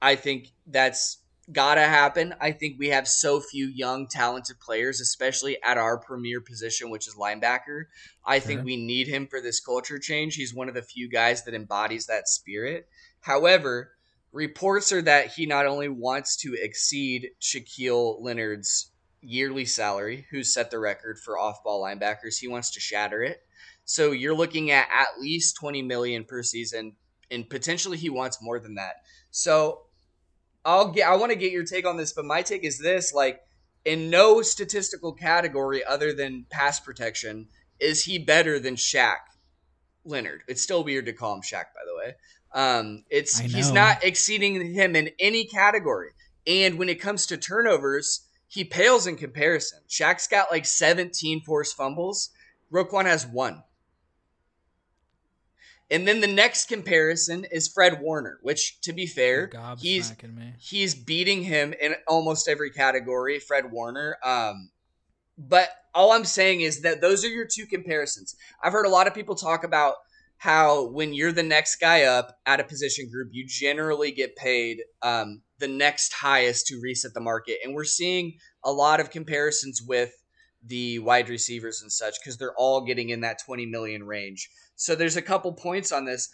[0.00, 1.18] I think that's
[1.52, 2.34] gotta happen.
[2.40, 7.06] I think we have so few young, talented players, especially at our premier position, which
[7.06, 7.84] is linebacker.
[8.24, 8.46] I sure.
[8.46, 10.34] think we need him for this culture change.
[10.34, 12.88] He's one of the few guys that embodies that spirit.
[13.20, 13.92] However,
[14.32, 20.70] reports are that he not only wants to exceed Shaquille Leonard's yearly salary, who set
[20.70, 22.38] the record for off-ball linebackers.
[22.38, 23.42] He wants to shatter it.
[23.84, 26.96] So you're looking at at least 20 million per season,
[27.30, 28.96] and potentially he wants more than that.
[29.30, 29.82] So
[30.64, 31.08] I'll get.
[31.08, 33.40] I want to get your take on this, but my take is this: like,
[33.84, 37.46] in no statistical category other than pass protection
[37.78, 39.18] is he better than Shaq
[40.04, 40.42] Leonard.
[40.48, 42.14] It's still weird to call him Shaq, by the way.
[42.52, 46.10] Um, it's he's not exceeding him in any category.
[46.46, 49.80] And when it comes to turnovers, he pales in comparison.
[49.88, 52.30] Shaq's got like 17 forced fumbles.
[52.72, 53.62] Roquan has one.
[55.90, 60.10] And then the next comparison is Fred Warner, which, to be fair, he's
[60.58, 63.38] he's beating him in almost every category.
[63.38, 64.70] Fred Warner, um,
[65.38, 68.34] but all I'm saying is that those are your two comparisons.
[68.62, 69.94] I've heard a lot of people talk about
[70.38, 74.82] how when you're the next guy up at a position group, you generally get paid
[75.02, 77.58] um, the next highest to reset the market.
[77.64, 80.12] And we're seeing a lot of comparisons with
[80.64, 84.50] the wide receivers and such because they're all getting in that 20 million range.
[84.74, 86.28] So there's a couple points on this.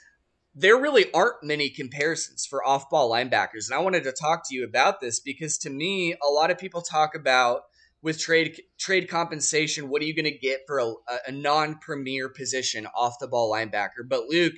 [0.55, 3.71] There really aren't many comparisons for off ball linebackers.
[3.71, 6.59] And I wanted to talk to you about this because to me, a lot of
[6.59, 7.63] people talk about
[8.03, 10.93] with trade trade compensation, what are you going to get for a,
[11.29, 14.07] a non premier position off the ball linebacker?
[14.09, 14.55] But Luke,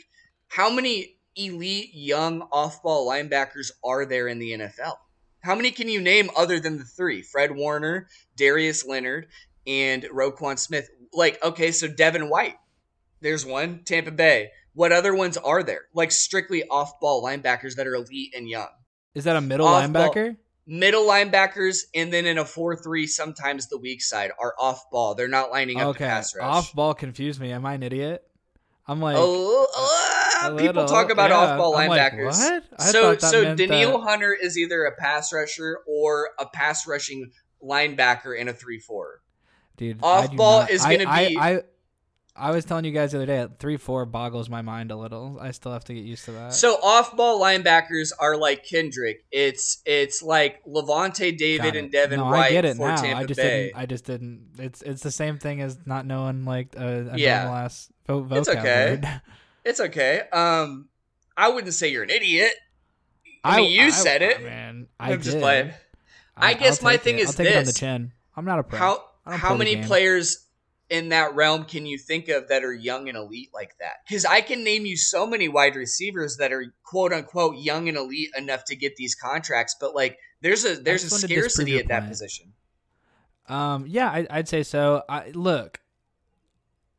[0.48, 4.96] how many elite young off ball linebackers are there in the NFL?
[5.40, 7.22] How many can you name other than the three?
[7.22, 9.26] Fred Warner, Darius Leonard,
[9.66, 10.88] and Roquan Smith.
[11.12, 12.56] Like, okay, so Devin White.
[13.20, 13.80] There's one.
[13.84, 14.50] Tampa Bay.
[14.72, 15.82] What other ones are there?
[15.94, 18.68] Like strictly off ball linebackers that are elite and young.
[19.14, 20.36] Is that a middle off-ball, linebacker?
[20.66, 25.14] Middle linebackers, and then in a 4 3, sometimes the weak side are off ball.
[25.14, 26.06] They're not lining up okay.
[26.06, 26.44] pass rush.
[26.44, 27.52] Off ball confused me.
[27.52, 28.22] Am I an idiot?
[28.86, 29.66] I'm like, oh,
[30.44, 31.36] uh, people talk about yeah.
[31.36, 32.38] off-ball linebackers.
[32.38, 34.06] Like, so, so Danielle that...
[34.06, 37.30] Hunter is either a pass rusher or a pass rushing
[37.62, 39.22] linebacker in a three-four.
[39.78, 41.38] Dude, off-ball is going to be.
[41.38, 41.62] I, I,
[42.36, 45.38] I was telling you guys the other day, three four boggles my mind a little.
[45.40, 46.52] I still have to get used to that.
[46.52, 49.24] So off-ball linebackers are like Kendrick.
[49.30, 52.96] It's it's like Lavonte David and Devin no, White I get it for now.
[52.96, 53.66] Tampa I just Bay.
[53.66, 53.80] didn't.
[53.80, 54.46] I just didn't.
[54.58, 57.42] It's it's the same thing as not knowing like a, a Yeah.
[57.44, 58.90] normal ass vo- vocab It's okay.
[58.90, 59.20] word.
[59.64, 60.22] It's okay.
[60.30, 60.88] Um,
[61.36, 62.52] I wouldn't say you're an idiot.
[63.42, 64.42] I mean, you said it.
[64.42, 64.88] man.
[65.00, 65.72] I I'm just playing.
[66.36, 67.22] I guess my thing it.
[67.22, 67.78] is I'll take it on the this.
[67.78, 68.12] chin.
[68.36, 68.78] I'm not a pro.
[68.78, 70.43] How how many players
[70.94, 73.94] in that realm can you think of that are young and elite like that?
[74.06, 77.98] Because I can name you so many wide receivers that are quote unquote young and
[77.98, 81.34] elite enough to get these contracts, but like there's a there's a just wanted to
[81.34, 82.10] disprove scarcity at that point.
[82.10, 82.52] position.
[83.48, 85.02] Um, yeah, I, I'd say so.
[85.08, 85.80] I look.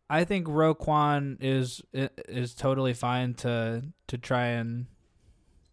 [0.10, 4.88] I think Roquan is is totally fine to to try and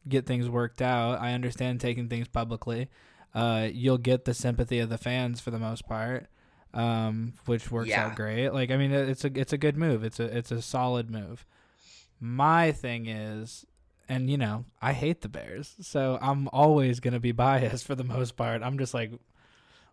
[0.08, 1.20] get things worked out.
[1.20, 2.88] I understand taking things publicly.
[3.34, 6.28] Uh, you'll get the sympathy of the fans for the most part,
[6.74, 8.06] um, which works Yeah.
[8.06, 8.50] out great.
[8.50, 10.04] Like I mean, it's a it's a good move.
[10.04, 11.44] It's a it's a solid move.
[12.20, 13.66] My thing is,
[14.08, 18.04] and you know, I hate the Bears, so I'm always gonna be biased for the
[18.04, 18.62] most part.
[18.62, 19.12] I'm just like,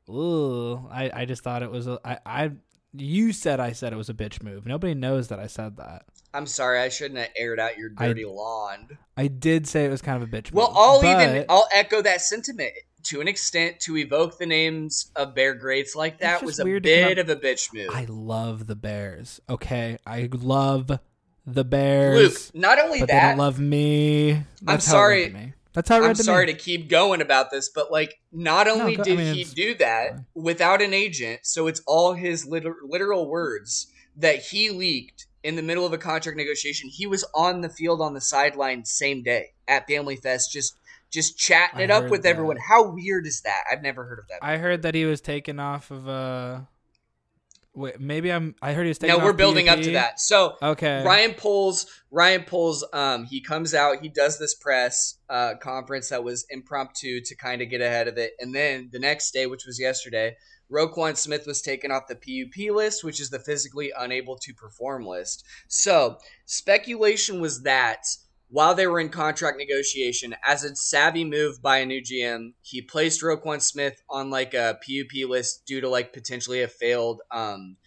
[0.10, 2.52] ooh, I I just thought it was a I I.
[2.92, 4.65] You said I said it was a bitch move.
[4.65, 6.06] Nobody knows that I said that.
[6.34, 8.98] I'm sorry, I shouldn't have aired out your I- dirty lawn.
[9.15, 10.78] I did say it was kind of a bitch Well, move.
[10.78, 12.72] I'll even I'll echo that sentiment
[13.04, 16.84] to an extent to evoke the names of Bear greats like that was a weird
[16.84, 17.90] bit of a bitch move.
[17.94, 19.40] I love the Bears.
[19.50, 21.00] Okay, I love
[21.46, 22.52] the Bears.
[22.54, 24.44] Luke, not only but they that, don't love me.
[24.62, 25.30] That's it sorry.
[25.30, 25.54] me.
[25.74, 26.54] That's how it read I'm to sorry me.
[26.54, 29.76] to keep going about this, but like, not only go- I did mean, he do
[29.76, 35.56] that without an agent, so it's all his liter- literal words that he leaked in
[35.56, 36.90] the middle of a contract negotiation.
[36.90, 40.76] He was on the field on the sideline same day at Family Fest, just
[41.12, 42.30] just chatting I it up with that.
[42.30, 42.58] everyone.
[42.58, 43.63] How weird is that?
[43.72, 44.39] I've never heard of that.
[44.41, 46.62] I heard that he was taken off of uh
[47.76, 48.56] Wait, maybe I'm.
[48.62, 49.17] I heard he was taken.
[49.17, 50.19] no, we're building up to that.
[50.19, 51.04] So Okay.
[51.06, 56.24] Ryan Poles, Ryan Poles, um, he comes out, he does this press uh, conference that
[56.24, 59.65] was impromptu to kind of get ahead of it, and then the next day, which
[59.65, 60.36] was yesterday,
[60.72, 65.06] Roquan Smith was taken off the PUP list, which is the physically unable to perform
[65.06, 65.45] list.
[65.67, 68.04] So speculation was that
[68.50, 72.82] while they were in contract negotiation, as a savvy move by a new GM, he
[72.82, 77.78] placed Roquan Smith on like a PUP list due to like potentially a failed um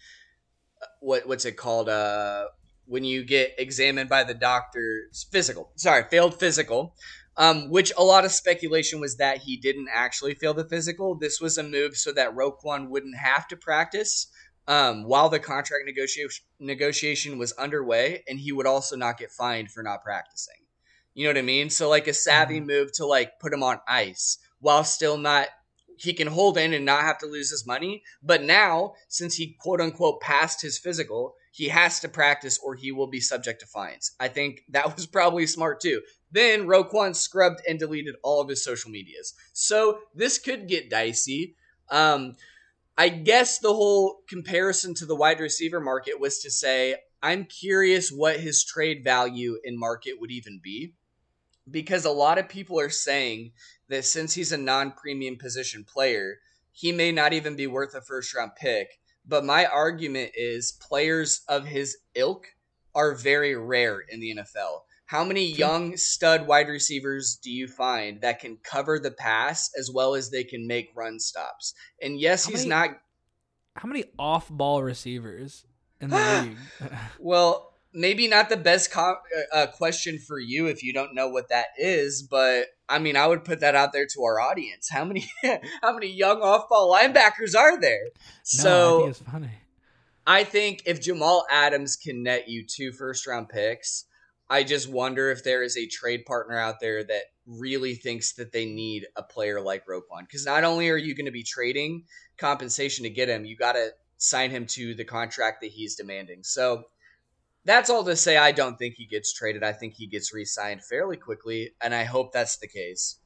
[0.99, 2.45] what what's it called uh
[2.85, 6.93] when you get examined by the doctor physical sorry failed physical
[7.37, 11.15] um, which a lot of speculation was that he didn't actually fail the physical.
[11.15, 14.27] This was a move so that Roquan wouldn't have to practice
[14.67, 19.71] um, while the contract negotiation negotiation was underway, and he would also not get fined
[19.71, 20.55] for not practicing.
[21.13, 21.69] You know what I mean?
[21.69, 25.47] So like a savvy move to like put him on ice while still not
[25.97, 28.03] he can hold in and not have to lose his money.
[28.21, 32.91] But now, since he quote unquote passed his physical, he has to practice or he
[32.91, 34.11] will be subject to fines.
[34.19, 36.01] I think that was probably smart too.
[36.31, 39.35] Then Roquan scrubbed and deleted all of his social medias.
[39.53, 41.55] So this could get dicey.
[41.91, 42.35] Um,
[42.97, 48.11] I guess the whole comparison to the wide receiver market was to say, I'm curious
[48.11, 50.93] what his trade value in market would even be.
[51.69, 53.53] Because a lot of people are saying
[53.87, 56.39] that since he's a non premium position player,
[56.71, 58.99] he may not even be worth a first round pick.
[59.25, 62.45] But my argument is players of his ilk
[62.93, 64.81] are very rare in the NFL.
[65.13, 69.91] How many young stud wide receivers do you find that can cover the pass as
[69.93, 71.75] well as they can make run stops?
[72.01, 72.89] And yes, How he's many- not
[73.75, 75.65] How many off-ball receivers
[76.01, 76.17] in the
[76.81, 76.91] league?
[77.19, 79.17] Well, maybe not the best co-
[79.53, 83.15] uh, uh, question for you if you don't know what that is, but I mean,
[83.15, 84.89] I would put that out there to our audience.
[84.89, 85.29] How many
[85.83, 88.05] how many young off-ball linebackers are there?
[88.05, 89.51] no, I so think it's funny.
[90.25, 94.05] I think if Jamal Adams can net you two first round picks,
[94.53, 98.51] I just wonder if there is a trade partner out there that really thinks that
[98.51, 100.21] they need a player like Roquan.
[100.27, 102.03] Because not only are you going to be trading
[102.37, 106.43] compensation to get him, you got to sign him to the contract that he's demanding.
[106.43, 106.83] So
[107.65, 108.37] that's all to say.
[108.37, 109.63] I don't think he gets traded.
[109.63, 113.17] I think he gets re signed fairly quickly, and I hope that's the case.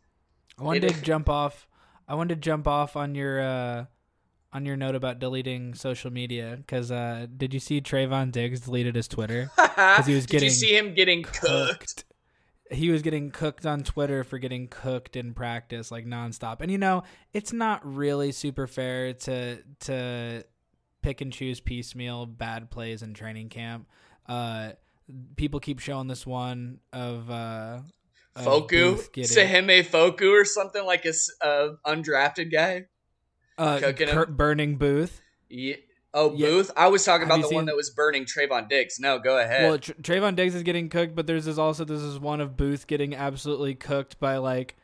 [0.58, 1.68] I wanted It- to jump off.
[2.08, 3.86] I wanted to jump off on your uh,
[4.58, 8.96] on your note about deleting social media because uh, did you see Trevon Diggs deleted
[8.96, 9.52] his Twitter?
[9.56, 12.04] because he was Did you getting see him getting cooked?
[12.70, 16.58] He was getting cooked on Twitter for getting cooked in practice like nonstop.
[16.60, 20.44] And you know, it's not really super fair to to
[21.02, 23.88] pick and choose piecemeal bad plays in training camp.
[24.28, 24.72] Uh,
[25.38, 27.80] people keep showing this one of uh,
[28.38, 32.86] Foku, getting- Sahime Foku, or something like a s- uh, undrafted guy.
[33.58, 34.26] Uh.
[34.26, 35.22] Burning Booth.
[35.50, 35.76] Yeah,
[36.14, 36.48] Oh, Yeah.
[36.48, 36.72] Booth.
[36.76, 39.00] I was talking Have about the one that was burning Trevon Diggs.
[39.00, 39.70] No, go ahead.
[39.70, 42.58] Well, Tr- Trevon Diggs is getting cooked, but there's this also this is one of
[42.58, 44.76] Booth getting absolutely cooked by like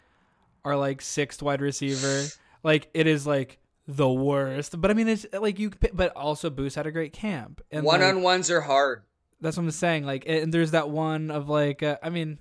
[0.64, 2.26] our like sixth wide receiver.
[2.64, 3.58] like it is like
[3.88, 4.80] the worst.
[4.80, 5.72] But I mean, it's like you.
[5.94, 7.62] But also Booth had a great camp.
[7.72, 9.04] And one like, on ones are hard.
[9.42, 10.06] That's what I'm saying.
[10.06, 12.40] Like, and there's that one of like, uh, I mean,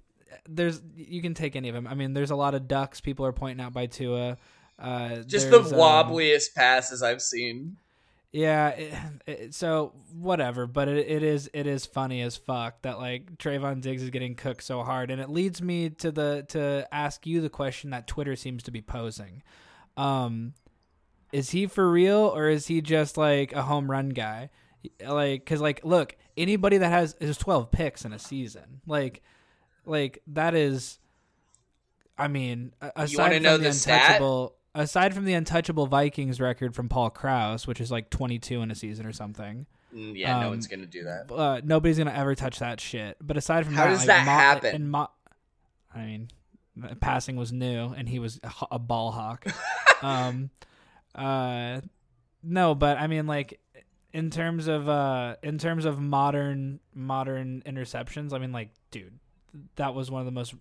[0.49, 1.87] there's you can take any of them.
[1.87, 4.37] I mean, there's a lot of ducks people are pointing out by Tua.
[4.83, 7.77] Uh, Just the um, wobbliest passes I've seen.
[8.33, 8.69] yeah.
[8.71, 8.95] It,
[9.27, 13.81] it, so whatever, but it, it is it is funny as fuck that like Trevon
[13.81, 17.41] Diggs is getting cooked so hard, and it leads me to the to ask you
[17.41, 19.43] the question that Twitter seems to be posing.
[19.97, 20.55] Um,
[21.33, 24.51] is he for real or is he just like a home run guy?
[25.07, 29.23] Like, cause like, look, anybody that has is twelve picks in a season, like,
[29.87, 30.99] like that is,
[32.19, 37.11] I mean, aside from know the untouchable, aside from the untouchable Vikings record from Paul
[37.11, 39.67] Krause, which is like twenty two in a season or something.
[39.95, 41.31] Mm, Yeah, no Um, one's gonna do that.
[41.31, 43.17] Uh, nobody's gonna ever touch that shit.
[43.21, 44.75] But aside from How that, does like, that Mo- happen?
[44.75, 45.11] And Mo-
[45.95, 46.29] I mean,
[47.01, 49.45] passing was new, and he was a, a ball hawk.
[50.03, 50.49] um,
[51.15, 51.81] uh,
[52.43, 53.61] no, but I mean, like,
[54.15, 59.19] in terms of uh, in terms of modern modern interceptions, I mean, like, dude,
[59.77, 60.55] that was one of the most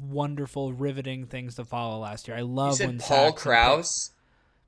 [0.00, 2.36] wonderful, riveting things to follow last year.
[2.36, 4.10] I love said when Paul Krause.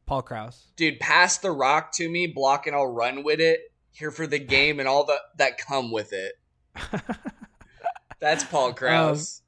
[0.06, 0.66] Paul Krause.
[0.76, 3.72] Dude, pass the rock to me, block and I'll run with it.
[3.90, 6.38] Here for the game and all the that come with it.
[8.20, 9.42] That's Paul Krause.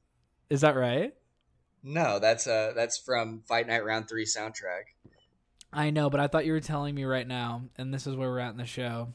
[0.49, 1.13] Is that right?
[1.83, 4.93] no, that's uh that's from Fight Night Round Three soundtrack.
[5.73, 8.29] I know, but I thought you were telling me right now, and this is where
[8.29, 9.13] we're at in the show,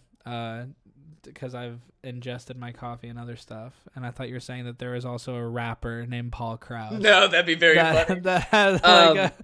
[1.27, 4.79] because I've ingested my coffee and other stuff, and I thought you were saying that
[4.79, 7.01] there was also a rapper named Paul Krause.
[7.01, 8.21] No, that'd be very that, funny.
[8.21, 9.35] that has Um, like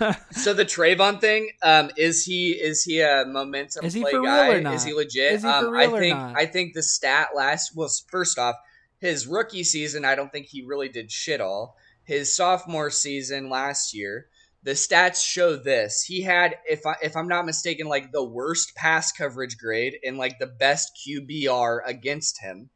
[0.00, 4.12] a, So the Trevon thing, um, is he is he a momentum Is he play
[4.12, 4.48] for real guy?
[4.54, 4.74] or not?
[4.74, 5.32] Is he legit?
[5.34, 6.36] Is he for um, real I or think not?
[6.36, 8.56] I think the stat last well, first off,
[8.98, 11.76] his rookie season, I don't think he really did shit all.
[12.04, 14.26] His sophomore season last year,
[14.64, 16.02] the stats show this.
[16.02, 20.16] He had, if I if I'm not mistaken, like the worst pass coverage grade and
[20.18, 22.70] like the best QBR against him.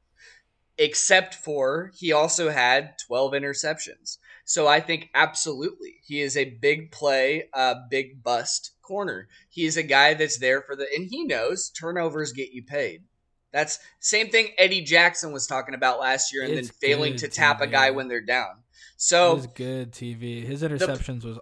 [0.81, 4.19] Except for he also had 12 interceptions.
[4.45, 9.27] So I think absolutely he is a big play, uh, big bust corner.
[9.51, 13.03] He is a guy that's there for the, and he knows turnovers get you paid.
[13.53, 17.29] That's same thing Eddie Jackson was talking about last year, and It's then failing to
[17.29, 18.51] tap a guy when they're down.
[18.51, 20.45] it So was good TV.
[20.45, 21.39] His interceptions was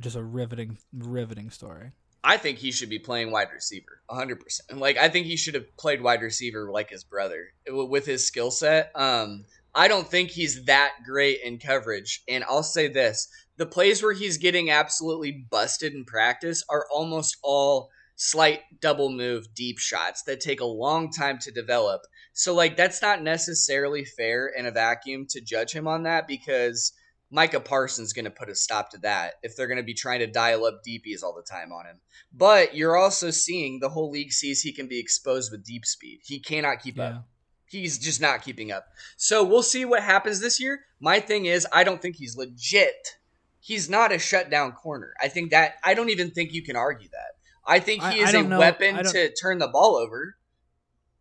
[0.00, 1.92] just a riveting, riveting story.
[2.24, 4.38] I think he should be playing wide receiver, 100%.
[4.74, 8.50] Like I think he should have played wide receiver like his brother with his skill
[8.50, 8.92] set.
[8.94, 12.22] Um I don't think he's that great in coverage.
[12.28, 17.38] And I'll say this, the plays where he's getting absolutely busted in practice are almost
[17.42, 22.02] all slight double move deep shots that take a long time to develop.
[22.34, 26.92] So like that's not necessarily fair in a vacuum to judge him on that because
[27.34, 30.18] Micah Parsons going to put a stop to that if they're going to be trying
[30.20, 31.96] to dial up DPs all the time on him.
[32.32, 36.20] But you're also seeing the whole league sees he can be exposed with deep speed.
[36.22, 37.04] He cannot keep Yeah.
[37.04, 37.28] up.
[37.64, 38.84] He's just not keeping up.
[39.16, 40.84] So we'll see what happens this year.
[41.00, 43.16] My thing is, I don't think he's legit.
[43.60, 45.14] He's not a shutdown corner.
[45.18, 47.32] I think that I don't even think you can argue that.
[47.66, 50.36] I think he I is a know- weapon to turn the ball over.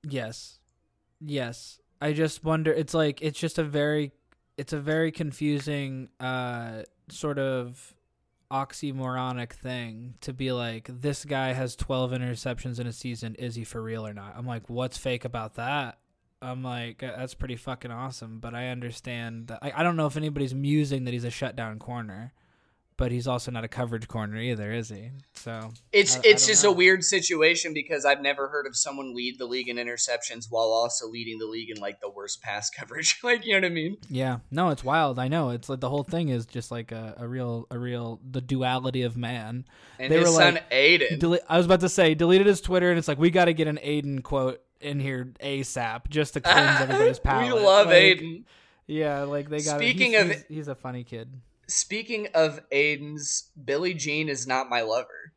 [0.03, 0.59] Yes.
[1.21, 1.79] Yes.
[2.01, 4.11] I just wonder it's like it's just a very
[4.57, 7.95] it's a very confusing uh sort of
[8.51, 13.33] oxymoronic thing to be like this guy has 12 interceptions in a season.
[13.35, 14.35] Is he for real or not?
[14.37, 15.97] I'm like what's fake about that?
[16.41, 20.07] I'm like "Uh, that's pretty fucking awesome but i understand that I, I don't know
[20.07, 22.33] if anybody's musing that he's a shutdown corner
[22.97, 26.43] but he's also not a coverage corner either is he so It's I- I it's
[26.45, 26.69] don't just know.
[26.69, 30.67] a weird situation because I've never heard of someone lead the league in interceptions while
[30.67, 33.19] also leading the league in like the worst pass coverage.
[33.23, 33.97] like you know what I mean?
[34.09, 35.17] Yeah, no, it's wild.
[35.17, 35.49] I know.
[35.49, 39.01] It's like the whole thing is just like a, a real, a real, the duality
[39.03, 39.65] of man.
[39.97, 41.19] And They his were son like, Aiden.
[41.19, 43.53] Dele- I was about to say, deleted his Twitter, and it's like we got to
[43.53, 47.53] get an Aiden quote in here ASAP just to cleanse everybody's palate.
[47.53, 48.43] we love Like, Aiden.
[48.87, 49.77] Yeah, like they got.
[49.79, 51.33] Speaking he's, of- he's, he's a funny kid.
[51.71, 55.33] Speaking of Aiden's, Billie Jean is not my lover.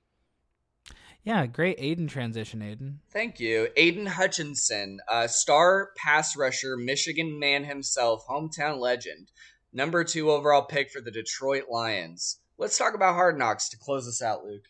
[1.23, 2.97] Yeah, great Aiden transition, Aiden.
[3.11, 3.69] Thank you.
[3.77, 9.31] Aidan Hutchinson, uh, star pass rusher, Michigan man himself, hometown legend,
[9.73, 12.41] number two overall pick for the Detroit Lions.
[12.59, 14.65] Let's talk about Hard Knocks to close this out, Luke.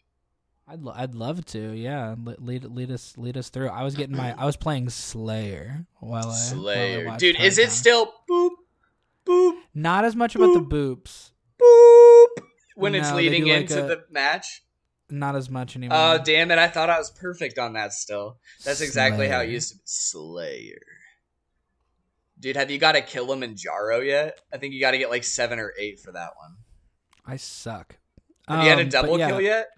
[0.69, 1.73] I'd lo- I'd love to.
[1.73, 3.69] Yeah, Le- lead lead us lead us through.
[3.69, 7.17] I was getting my I was playing Slayer while I while I Slayer.
[7.17, 8.51] Dude, is it still boop,
[9.27, 11.33] boop, not as much about the boops?
[11.65, 12.45] Boop
[12.77, 14.63] when it's No, they leading do like into a- the match?
[15.11, 15.97] not as much anymore.
[15.99, 16.59] Oh damn it!
[16.59, 17.93] I thought I was perfect on that.
[17.93, 19.83] Still, that's exactly how it used to be.
[19.85, 20.81] Slayer.
[22.41, 24.41] Dude, have you got a Killimanjaro yet?
[24.53, 26.57] I think you got to get like seven or eight for that one.
[27.25, 27.97] I suck.
[28.49, 29.29] Have you had a Um, double yeah.
[29.29, 29.69] kill yet?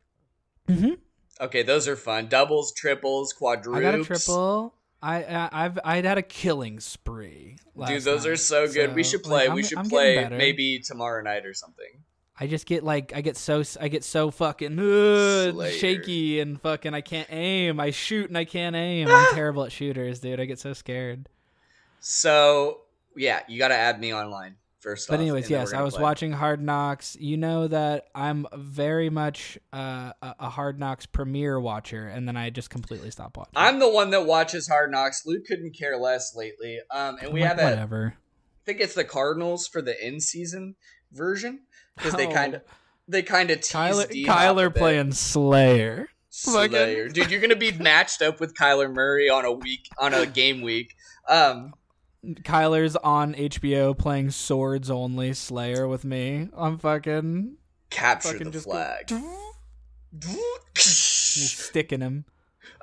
[0.68, 0.94] Mm-hmm.
[1.40, 2.26] Okay, those are fun.
[2.28, 3.76] Doubles, triples, quadruples.
[3.78, 4.74] I got a triple.
[5.02, 7.58] I, I I've I'd had a killing spree.
[7.86, 8.94] Dude, those are so good.
[8.94, 9.44] we should play.
[9.46, 12.02] I'm- we should I'm play maybe tomorrow night or something.
[12.38, 16.92] I just get like I get so I get so fucking uh, shaky and fucking
[16.92, 17.80] I can't aim.
[17.80, 19.08] I shoot and I can't aim.
[19.08, 20.38] I'm terrible at shooters, dude.
[20.40, 21.28] I get so scared.
[22.00, 22.80] So
[23.16, 24.56] yeah, you got to add me online
[24.86, 25.08] first.
[25.08, 26.02] But off, anyways, and yes, I was play.
[26.02, 27.16] watching Hard Knocks.
[27.20, 32.36] You know that I'm very much uh, a a Hard Knocks premiere watcher, and then
[32.36, 33.52] I just completely stopped watching.
[33.56, 35.24] I'm the one that watches Hard Knocks.
[35.26, 36.78] Luke couldn't care less lately.
[36.90, 37.64] Um, and we I'm have a.
[37.64, 38.14] whatever.
[38.16, 40.74] I think it's the Cardinals for the in season
[41.12, 41.60] version
[41.96, 42.32] because they Oh.
[42.32, 42.62] kind of
[43.08, 46.08] they kind of Kyler, Kyler playing Slayer.
[46.30, 47.08] Slayer.
[47.08, 50.60] Dude, you're gonna be matched up with Kyler Murray on a week on a game
[50.62, 50.94] week.
[51.28, 51.72] Um,
[52.34, 56.48] Kyler's on HBO playing Swords Only Slayer with me.
[56.56, 57.56] I'm fucking
[57.90, 59.12] capture fucking the go- flag.
[60.74, 62.24] He's sticking him.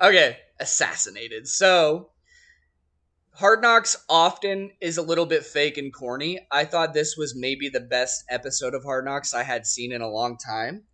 [0.00, 1.46] okay, assassinated.
[1.48, 2.10] So,
[3.34, 6.46] Hard Knocks often is a little bit fake and corny.
[6.50, 10.00] I thought this was maybe the best episode of Hard Knocks I had seen in
[10.00, 10.84] a long time.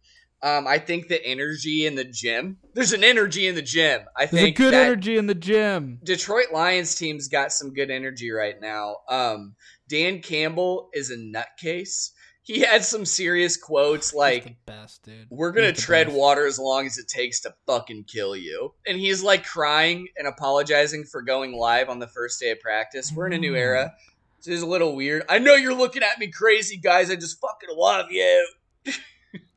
[0.43, 2.57] Um, I think the energy in the gym.
[2.75, 4.03] There's an energy in the gym.
[4.17, 5.99] I There's a think good energy in the gym.
[6.03, 8.97] Detroit Lions team's got some good energy right now.
[9.09, 9.55] Um,
[9.89, 12.11] Dan Campbell is a nutcase.
[12.43, 15.27] He had some serious quotes like, the best, dude.
[15.31, 16.19] we're gonna the tread best.
[16.19, 18.73] water as long as it takes to fucking kill you.
[18.87, 23.13] And he's like crying and apologizing for going live on the first day of practice.
[23.15, 23.59] We're in a new Mm.
[23.59, 23.93] era.
[24.41, 25.23] So it's a little weird.
[25.29, 27.11] I know you're looking at me crazy, guys.
[27.11, 28.49] I just fucking love you.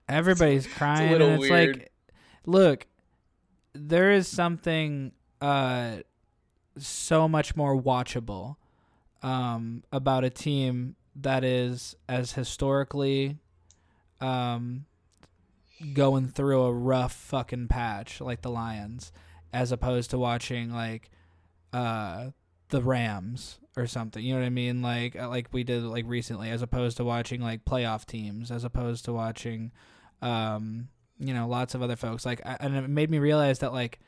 [0.10, 1.12] Everybody's crying.
[1.12, 1.78] little and it's weird.
[1.78, 1.92] like,
[2.46, 2.88] look,
[3.74, 5.98] there is something uh,
[6.78, 8.58] so much more watchable
[9.22, 13.38] um, about a team that is as historically
[14.20, 14.86] um,
[15.94, 19.12] going through a rough fucking patch like the Lions,
[19.52, 21.10] as opposed to watching like
[21.72, 22.32] uh,
[22.70, 24.24] the Rams or something.
[24.24, 24.82] You know what I mean?
[24.82, 28.64] Like uh, like we did like recently, as opposed to watching like playoff teams, as
[28.64, 29.72] opposed to watching,
[30.22, 30.88] um,
[31.20, 32.26] you know, lots of other folks.
[32.26, 34.00] Like, I, and it made me realize that like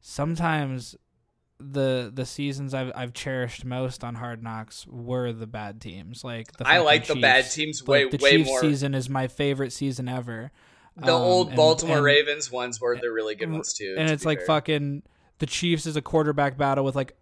[0.00, 0.96] sometimes
[1.58, 6.22] the the seasons I've I've cherished most on Hard Knocks were the bad teams.
[6.22, 7.54] Like the I like the bad Chiefs.
[7.54, 8.60] teams Like, way the way Chiefs more.
[8.60, 10.50] season is my favorite season ever.
[10.96, 13.94] the Um, old and- Baltimore and- Ravens ones were the really good ones too.
[13.98, 14.46] and to it's like fair.
[14.46, 15.02] fucking
[15.38, 17.16] the Chiefs is a quarterback battle with like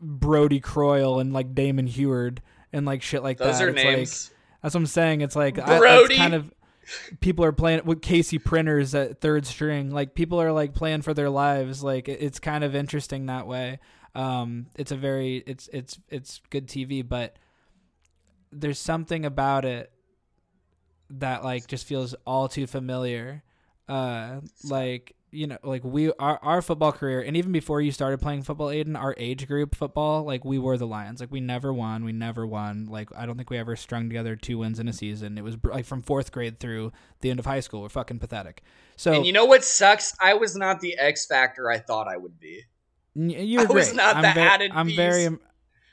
[0.00, 2.42] Brodie Croyle and like Damon Huard
[2.72, 3.64] and like shit like Those that.
[3.64, 4.30] are It's names.
[4.30, 5.20] Like, that's what I'm saying.
[5.22, 6.14] It's like I, Brody.
[6.14, 6.52] it's kind of
[7.20, 9.90] people are playing with Casey Printers at third string.
[9.90, 11.82] Like people are like playing for their lives.
[11.82, 13.80] Like it's kind of interesting that way.
[14.14, 17.36] Um, it's a very it's it's it's good TV, but
[18.52, 19.90] there's something about it
[21.10, 23.42] that like just feels all too familiar.
[23.88, 28.20] Uh, like you know, like we our our football career, and even before you started
[28.20, 31.20] playing football, Aiden, our age group football, like we were the Lions.
[31.20, 32.86] Like we never won, we never won.
[32.86, 35.36] Like I don't think we ever strung together two wins in a season.
[35.36, 37.82] It was like from fourth grade through the end of high school.
[37.82, 38.62] We're fucking pathetic.
[38.96, 40.14] So and you know what sucks?
[40.20, 42.62] I was not the X factor I thought I would be.
[43.14, 44.96] You're I was not I'm the ve- added I'm piece.
[44.96, 45.28] very.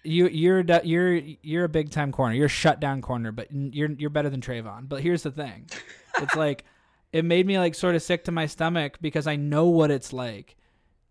[0.06, 2.36] You you're you're you're a big time corner.
[2.36, 4.89] You're a shutdown corner, but you're you're better than Trevon.
[4.89, 5.70] But here's the thing,
[6.18, 6.66] it's like
[7.14, 10.11] it made me like sort of sick to my stomach because I know what it's
[10.11, 10.57] like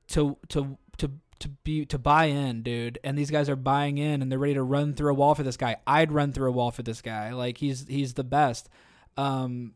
[0.08, 2.98] to to to to be to buy in, dude.
[3.04, 5.44] And these guys are buying in and they're ready to run through a wall for
[5.44, 5.76] this guy.
[5.86, 7.32] I'd run through a wall for this guy.
[7.32, 8.68] Like he's he's the best.
[9.16, 9.74] Um,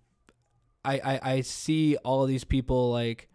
[0.85, 3.29] I I, I see all of these people like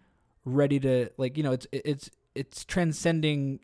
[0.43, 3.61] ready to like you know it's it's it's transcending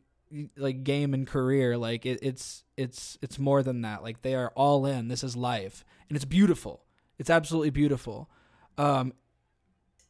[0.55, 4.51] like game and career like it, it's it's it's more than that like they are
[4.55, 6.84] all in this is life and it's beautiful
[7.17, 8.30] it's absolutely beautiful
[8.78, 9.13] um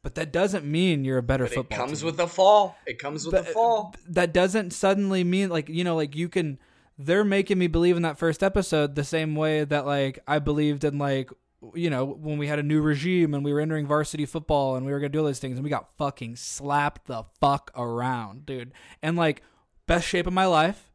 [0.03, 2.05] but that doesn't mean you're a better But it football comes team.
[2.05, 2.77] with a fall.
[2.85, 3.95] It comes with a But- fall.
[4.07, 6.59] that doesn't suddenly mean like you know like you can
[6.97, 10.83] they're making me believe in that first episode the same way that like I believed
[10.83, 11.29] in like
[11.73, 14.85] you know when we had a new regime and we were entering varsity football and
[14.85, 18.45] we were gonna do all these things and we got fucking slapped the fuck around
[18.45, 19.41] dude and like
[19.87, 20.91] best shape of my life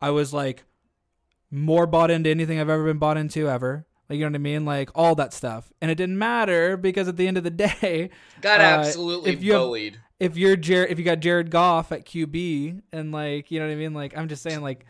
[0.00, 0.64] I was like
[1.50, 4.38] more bought into anything I've ever been bought into ever like you know what I
[4.38, 7.50] mean like all that stuff and it didn't matter because at the end of the
[7.66, 10.00] day Got uh, absolutely if you have- bullied.
[10.20, 13.72] if you're Jared, if you got Jared Goff at QB, and like you know what
[13.72, 14.86] I mean, like I'm just saying, like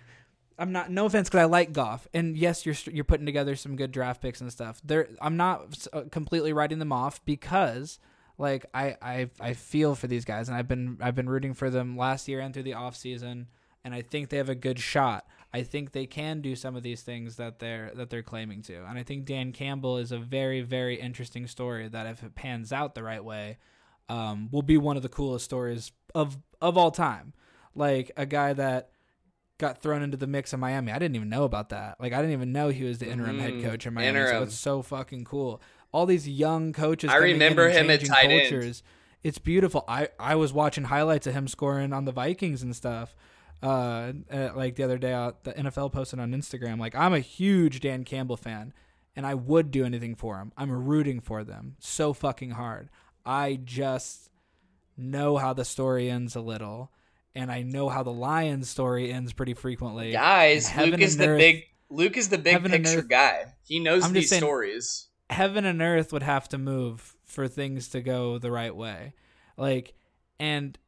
[0.58, 3.76] I'm not no offense because I like Goff, and yes, you're you're putting together some
[3.76, 4.80] good draft picks and stuff.
[4.84, 7.98] There, I'm not uh, completely writing them off because
[8.38, 11.68] Like I, I I feel for these guys, and I've been I've been rooting for
[11.70, 13.48] them last year and through the off season,
[13.84, 15.26] and I think they have a good shot.
[15.57, 18.74] I think they can do some of these things that they're that they're claiming to,
[18.88, 22.72] and I think Dan Campbell is a very very interesting story that if it pans
[22.72, 23.59] out the right way,
[24.09, 27.32] um, will be one of the coolest stories of of all time.
[27.74, 28.90] Like a guy that
[29.59, 30.92] got thrown into the mix in Miami.
[30.92, 31.98] I didn't even know about that.
[32.00, 34.18] Like I didn't even know he was the interim head Mm, coach in Miami.
[34.18, 34.42] So interim.
[34.42, 35.62] it's so fucking cool.
[35.92, 37.11] All these young coaches.
[37.11, 38.82] I remember him at tight end.
[39.22, 39.84] It's beautiful.
[39.88, 43.16] I I was watching highlights of him scoring on the Vikings and stuff.
[43.62, 46.78] Uh, uh, like the other day, uh, the NFL posted on Instagram.
[46.78, 48.72] Like I'm a huge Dan Campbell fan,
[49.16, 50.52] and I would do anything for him.
[50.57, 52.90] I'm rooting for them so fucking hard.
[53.24, 54.30] I just
[54.96, 56.92] know how the story ends a little,
[57.34, 60.12] and I know how the Lions story ends pretty frequently.
[60.12, 63.44] Guys, heaven Luke is the earth- big Luke is the big Heaven picture earth- guy.
[63.64, 65.09] He knows I'm these saying- stories.
[65.30, 69.14] heaven and earth would have to move for things to go the right way.
[69.57, 69.94] Like
[70.38, 70.78] and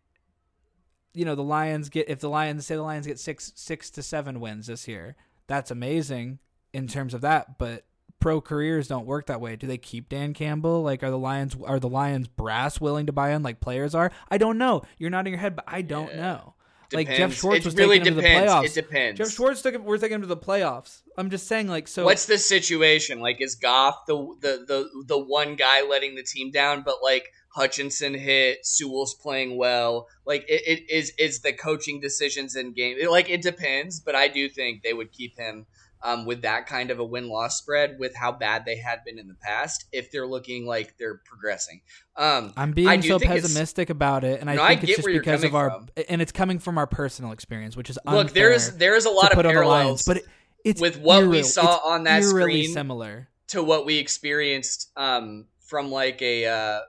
[1.19, 4.03] you know, the Lions get if the Lions say the Lions get 6 6 to
[4.03, 5.17] 7 wins this year.
[5.49, 6.39] That's amazing
[6.73, 7.85] in terms of that, but
[8.21, 9.57] pro careers don't work that way.
[9.57, 10.83] Do they keep Dan Campbell?
[10.83, 14.13] Like are the Lions are the Lions brass willing to buy in like players are?
[14.31, 14.83] I don't know.
[14.99, 16.21] You're nodding your head, but I don't Yeah.
[16.21, 16.55] know.
[16.93, 18.53] Like Jeff Schwartz it was really taking him to the depends.
[18.53, 18.65] playoffs.
[18.65, 19.19] It depends.
[19.19, 21.03] Jeff Schwartz took him, we're taking him to the playoffs.
[21.19, 23.21] I'm just saying like so What's the situation?
[23.21, 26.83] Like, is Goff the the the the one guy letting the team down?
[26.85, 30.07] But like Hutchinson hit, Sewell's playing well.
[30.25, 32.97] Like, it, it is is the coaching decisions in game.
[33.01, 34.01] It, like, it depends.
[34.01, 35.67] But I do think they would keep him
[36.03, 39.19] um, with that kind of a win loss spread with how bad they had been
[39.19, 39.85] in the past.
[39.93, 41.81] If they're looking like they're progressing,
[42.17, 44.87] um, I'm being so think it's- pessimist about it, and I No, I think it's
[44.91, 45.89] get just where you're because of coming our, from.
[46.09, 49.37] and it's coming from our personal experience, which is look, there's there's a lot of
[49.37, 50.25] put on the Lions, parallels, but it,
[50.65, 52.73] it's with what we saw on that screen.
[52.73, 53.29] similar.
[53.49, 56.81] to what we experienced um, from like a uh,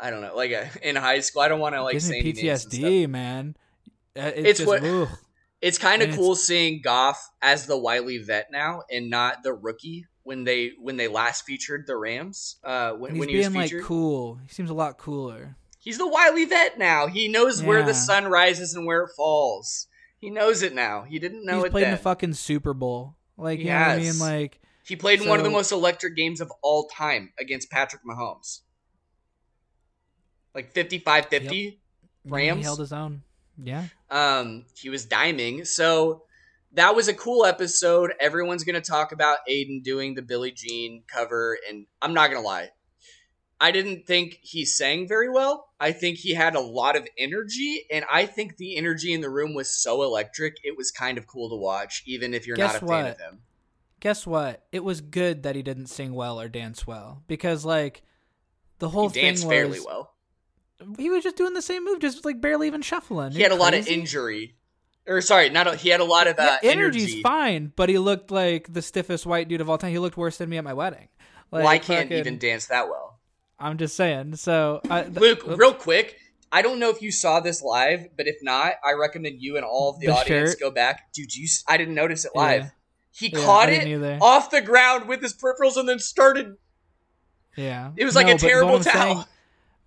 [0.00, 1.42] I don't know, like a, in high school.
[1.42, 2.82] I don't want to like say me any names and stuff.
[2.84, 3.56] PTSD, man.
[4.16, 5.08] Uh, It's, It's just, what- ugh.
[5.60, 10.04] It's kind of cool seeing Goff as the wily vet now and not the rookie
[10.22, 12.56] when they when they last featured the Rams.
[12.62, 14.40] Uh, when, he's when he was being like cool.
[14.42, 15.56] He seems a lot cooler.
[15.78, 17.06] he's the wily vet now.
[17.06, 19.86] He knows where the sun rises and where it falls.
[20.18, 21.04] He knows it now.
[21.08, 23.16] He didn't know he's it played in the fucking Super Bowl.
[23.38, 24.18] Like He you know what I mean?
[24.18, 28.02] Like he played in one of the most electric games of all time against Patrick
[28.04, 28.60] Mahomes.
[30.54, 31.50] Like 55-50.
[31.50, 31.78] he
[32.24, 32.64] Rams?
[32.64, 33.22] held his own.
[33.62, 33.84] Yeah.
[34.10, 35.66] Um, he was diming.
[35.66, 36.22] So
[36.72, 38.12] that was a cool episode.
[38.20, 42.70] Everyone's gonna talk about Aiden doing the Billie Jean cover, and I'm not gonna lie.
[43.60, 45.68] I didn't think he sang very well.
[45.78, 49.30] I think he had a lot of energy, and I think the energy in the
[49.30, 50.56] room was so electric.
[50.64, 52.94] It was kind of cool to watch, even if you're Guess not a what?
[53.04, 53.38] fan of him.
[54.00, 54.64] Guess what?
[54.72, 58.02] It was good that he didn't sing well or dance well because like
[58.80, 60.13] the whole He danced thing fairly was well.
[60.98, 63.32] He was just doing the same move, just like barely even shuffling.
[63.32, 64.56] He had a lot of injury,
[65.06, 67.22] or sorry, not a, he had a lot of uh, Yeah, energy's energy.
[67.22, 69.90] fine, but he looked like the stiffest white dude of all time.
[69.92, 71.08] He looked worse than me at my wedding.
[71.50, 73.20] Like, well, I can't fucking- even dance that well.
[73.58, 74.36] I'm just saying.
[74.36, 75.58] So, I, th- Luke, oops.
[75.58, 76.18] real quick,
[76.50, 79.64] I don't know if you saw this live, but if not, I recommend you and
[79.64, 80.60] all of the, The audience shirt?
[80.60, 81.12] go back.
[81.14, 82.62] Dude, you, I didn't notice it live.
[82.64, 82.70] Yeah.
[83.12, 84.18] He Yeah, caught it either.
[84.20, 86.56] off the ground with his peripherals and then started.
[87.56, 89.28] Yeah, It was like No, a terrible towel.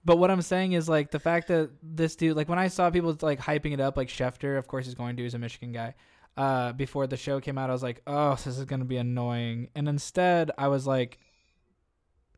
[0.08, 2.90] But what I'm saying is like the fact that this dude, like when I saw
[2.90, 5.74] people like hyping it up, like Schefter, of course he's going to, he's a Michigan
[5.74, 5.96] guy.
[6.38, 9.68] Uh, before the show came out, I was like, oh, this is gonna be annoying.
[9.76, 11.20] And instead, I was like,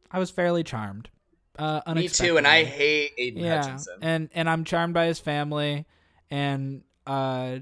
[0.10, 1.12] I was fairly charmed.
[1.60, 3.98] Uh, Me too, and I hate Aiden yeah, Hutchinson.
[4.02, 5.86] and and I'm charmed by his family,
[6.32, 7.60] and uh,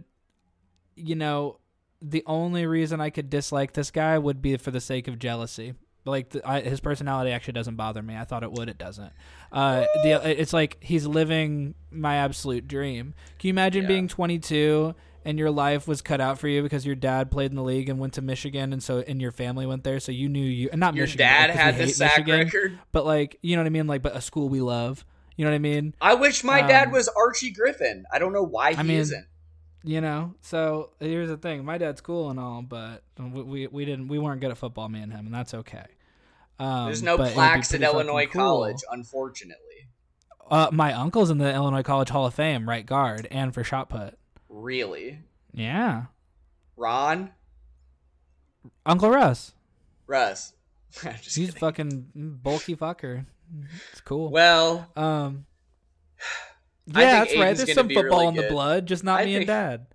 [0.95, 1.59] you know,
[2.01, 5.73] the only reason I could dislike this guy would be for the sake of jealousy.
[6.07, 8.15] Like the, I, his personality actually doesn't bother me.
[8.17, 8.69] I thought it would.
[8.69, 9.11] It doesn't.
[9.51, 13.13] Uh, the it's like he's living my absolute dream.
[13.39, 13.87] Can you imagine Yeah.
[13.89, 14.95] being 22
[15.25, 17.89] and your life was cut out for you because your dad played in the league
[17.89, 20.69] and went to Michigan, and so and your family went there, so you knew you.
[20.71, 22.79] And not Your Michigan, dad like, had the sack Michigan, record.
[22.93, 23.87] but like you know what I mean.
[23.87, 25.03] Like, but a school we love.
[25.35, 25.93] You know what I mean?
[26.01, 28.05] I wish my dad Um, was Archie Griffin.
[28.11, 29.27] I don't know why he I mean, isn't.
[29.83, 31.63] You know, so here's the thing.
[31.63, 34.89] My dad's cool and all, but we we, we didn't we weren't good at football,
[34.89, 35.85] me and him, and that's okay.
[36.59, 38.41] Um, There's no but it'd be plaques at Illinois cool.
[38.41, 39.63] College, unfortunately.
[40.49, 43.89] Uh, my uncle's in the Illinois College Hall of Fame, right guard, and for shot
[43.89, 44.17] put.
[44.49, 45.19] Really,
[45.53, 46.05] Yeah,
[46.77, 47.31] Ron,
[48.85, 49.53] Uncle Russ.
[50.07, 50.53] Russ.
[51.21, 51.51] He's kidding.
[51.51, 53.25] fucking bulky fucker.
[53.91, 54.29] It's cool.
[54.31, 55.45] Well, um,
[56.87, 57.55] yeah, that's right.
[57.57, 59.87] There's some football really in the blood, just not I me think- and dad.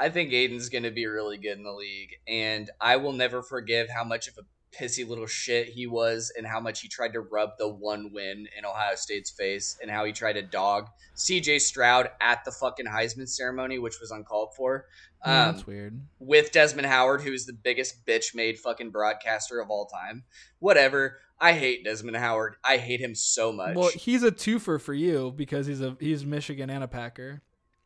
[0.00, 3.42] I think Aiden's going to be really good in the league, and I will never
[3.42, 4.42] forgive how much of a
[4.78, 8.46] pissy little shit he was and how much he tried to rub the one win
[8.56, 12.86] in Ohio State's face and how he tried to dog CJ Stroud at the fucking
[12.86, 14.86] Heisman ceremony, which was uncalled for.
[15.26, 16.00] Yeah, Um, that's weird.
[16.20, 20.24] with Desmond Howard, who is the biggest bitch made fucking broadcaster of all time.
[20.60, 21.18] Whatever.
[21.40, 22.54] I hate Desmond Howard.
[22.64, 23.76] I hate him so much.
[23.76, 27.42] Well, he's a twofer for you because he's a he's Michigan and a Packer,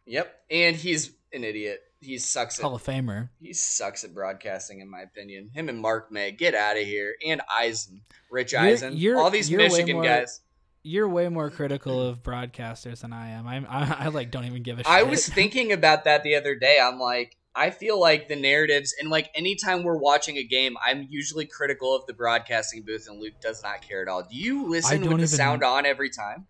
[0.07, 0.35] yep.
[0.51, 1.81] And he's an idiot.
[2.01, 3.29] He sucks at Hall of Famer.
[3.41, 5.51] he sucks at broadcasting, in my opinion.
[5.55, 7.15] Him and Mark May, get out of here.
[7.25, 10.41] And Eisen, Rich You're- Eisen, you're- all these you're Michigan more- guys.
[10.85, 13.47] You're way more critical of broadcasters than I am.
[13.47, 14.91] I'm, I, I like don't even give a shit.
[14.91, 16.81] I was thinking about that the other day.
[16.83, 21.07] I'm like, I feel like the narratives, and like anytime we're watching a game, I'm
[21.09, 24.25] usually critical of the broadcasting booth, and Luke does not care at all.
[24.25, 26.47] Do you listen with the even- sound on every time?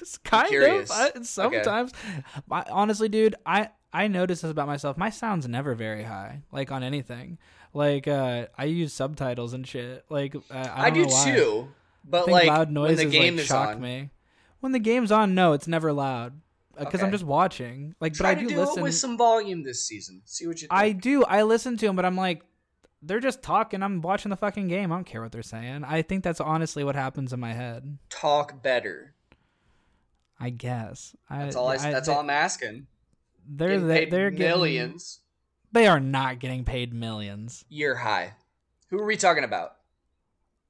[0.00, 1.92] It's kind of I, sometimes.
[2.48, 4.96] I, honestly, dude, I I notice this about myself.
[4.96, 7.38] My sound's never very high, like on anything.
[7.72, 10.04] Like uh I use subtitles and shit.
[10.08, 11.74] Like uh, I, I, do too, I
[12.04, 14.10] but think like loud when noises the game like is shock on, me.
[14.60, 16.40] When the game's on, no, it's never loud
[16.78, 17.94] because I'm just watching.
[18.00, 18.78] Like, try but I do do listen.
[18.78, 20.22] it with some volume this season.
[20.24, 20.72] See what you think.
[20.72, 21.24] I do.
[21.24, 22.42] I listen to them, but I'm like,
[23.02, 23.82] they're just talking.
[23.82, 24.92] I'm watching the fucking game.
[24.92, 25.84] I don't care what they're saying.
[25.84, 27.98] I think that's honestly what happens in my head.
[28.10, 29.14] talk better.
[30.40, 31.16] I guess.
[31.28, 31.68] That's all.
[31.68, 32.86] I, that's they, all I'm asking.
[33.50, 35.20] They're Getting they're getting, millions
[35.72, 37.64] They are not getting paid millions.
[37.68, 38.34] year high.
[38.90, 39.72] Who are we talking about?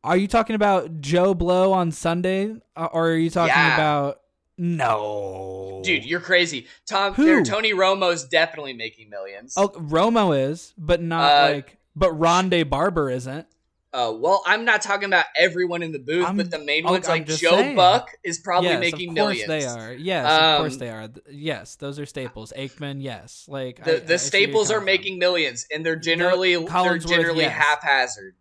[0.04, 3.74] Are you talking about Joe Blow on Sunday, Uh, or are you talking Yeah.
[3.74, 4.20] about
[4.56, 6.66] no, Dude, you're crazy.
[6.86, 7.44] Tom Who?
[7.44, 9.54] Tony Romo's definitely making millions.
[9.56, 11.76] Oh, Romo is, but not Uh, like.
[11.94, 13.46] But Rondé Barber isn't.
[13.90, 16.90] Uh, well, I'm not talking about everyone in the booth, I'm- but the main oh,
[16.92, 17.74] ones I'm like Joe saying.
[17.76, 19.48] Buck is probably yes, making of course millions.
[19.48, 19.92] they are.
[19.94, 21.08] Yes, of course Um, they are.
[21.30, 22.52] Yes, those are staples.
[22.56, 23.46] Aikman, yes.
[23.48, 24.84] Like The I- I the where staples are coming from.
[24.84, 27.56] making millions, and they're generally they're generally yes.
[27.56, 28.34] haphazard.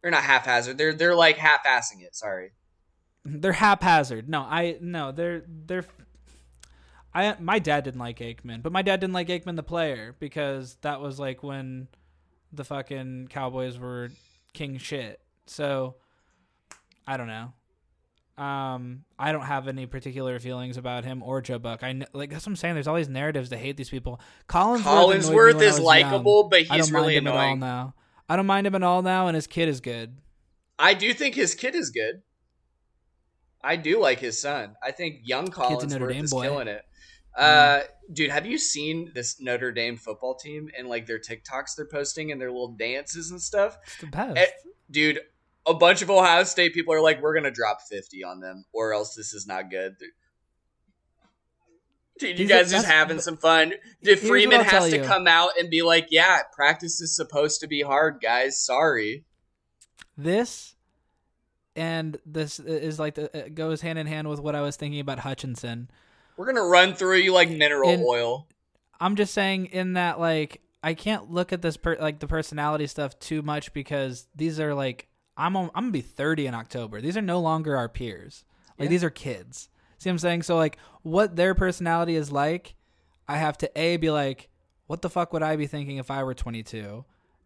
[0.00, 0.78] They're not haphazard.
[0.78, 2.14] They're they're like half-assing it.
[2.16, 2.52] Sorry.
[3.26, 4.28] They're haphazard.
[4.28, 5.84] No, I no, they're they're.
[7.14, 10.76] I my dad didn't like Aikman, but my dad didn't like Aikman the player because
[10.82, 11.88] that was like when
[12.52, 14.10] the fucking Cowboys were
[14.54, 15.20] king shit.
[15.46, 15.96] So
[17.06, 17.52] I don't know.
[18.42, 21.82] Um, I don't have any particular feelings about him or Joe Buck.
[21.84, 22.74] I kn- like that's what I'm saying.
[22.74, 24.20] There's all these narratives to hate these people.
[24.48, 27.60] Collinsworth, Collinsworth is likable, but he's don't really mind him at all annoying.
[27.60, 27.94] now.
[28.28, 30.16] I don't mind him at all now, and his kid is good.
[30.78, 32.22] I do think his kid is good.
[33.62, 34.74] I do like his son.
[34.82, 36.42] I think young Kid's a Notre Collinsworth is boy.
[36.42, 36.82] killing it.
[37.36, 37.80] Uh,
[38.12, 42.30] dude, have you seen this Notre Dame football team and like their TikToks they're posting
[42.32, 43.76] and their little dances and stuff?
[43.84, 44.36] It's the best.
[44.38, 44.46] Eh,
[44.90, 45.20] dude,
[45.66, 48.92] a bunch of Ohio State people are like, we're gonna drop fifty on them, or
[48.92, 49.96] else this is not good.
[52.18, 53.74] Dude, you These are- guys just having some fun.
[54.02, 55.02] Dude, Freeman has to you.
[55.02, 58.56] come out and be like, "Yeah, practice is supposed to be hard, guys.
[58.64, 59.24] Sorry."
[60.16, 60.76] this
[61.74, 65.00] and this is like the, it goes hand in hand with what I was thinking
[65.00, 65.90] about Hutchinson.
[66.36, 68.46] We're gonna run through you like mineral In- oil.
[69.00, 72.86] I'm just saying in that like I can't look at this per, like the personality
[72.86, 77.00] stuff too much because these are like I'm on, I'm gonna be 30 in October.
[77.00, 78.44] These are no longer our peers.
[78.78, 78.90] Like Yeah.
[78.90, 79.68] these are kids.
[79.98, 80.42] See what I'm saying?
[80.42, 82.74] So like what their personality is like,
[83.26, 84.48] I have to a be like,
[84.86, 87.04] what the fuck would I be thinking if I were 22?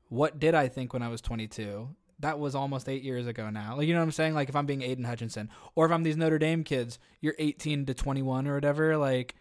[0.08, 1.94] What did I think when I was 22?
[2.20, 3.76] That was almost eight years ago now.
[3.76, 4.34] Like you know what I'm saying?
[4.34, 7.86] Like if I'm being Aidan Hutchinson, or if I'm these Notre Dame kids, you're 18
[7.86, 8.96] to 21 or whatever.
[8.96, 9.36] Like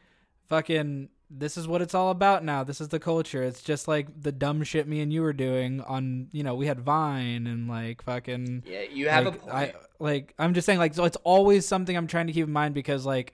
[0.48, 2.64] fucking this is what it's all about now.
[2.64, 3.44] This is the culture.
[3.44, 6.68] It's just like the dumb shit me and you were doing on, you know, we
[6.68, 9.54] had Vine and like fucking Yeah, you have like, a point.
[9.54, 12.54] I like I'm just saying like so it's always something I'm trying to keep in
[12.54, 13.34] mind because like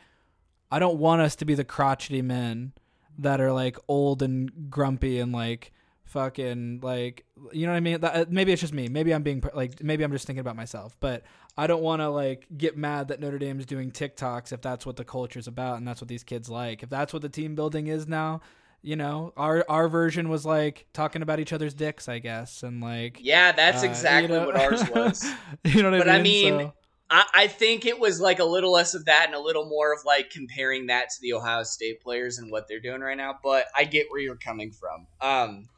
[0.71, 2.73] I don't want us to be the crotchety men
[3.19, 5.71] that are like old and grumpy and like
[6.05, 9.23] fucking like you know what I mean that, uh, maybe it's just me maybe I'm
[9.23, 11.23] being like maybe I'm just thinking about myself but
[11.57, 14.95] I don't want to like get mad that Notre Dame's doing TikToks if that's what
[14.97, 17.87] the culture's about and that's what these kids like if that's what the team building
[17.87, 18.41] is now
[18.81, 22.81] you know our our version was like talking about each other's dicks I guess and
[22.81, 25.25] like yeah, that's uh, exactly you know- what ours was.
[25.63, 26.57] you know what But I I mean?
[26.57, 26.73] mean, So-
[27.13, 29.99] I, think it was like a little less of that and a little more of
[30.03, 33.37] like comparing that to the Ohio State players and what they're doing right now.
[33.43, 35.05] But I get where you're coming from.
[35.21, 35.69] Um,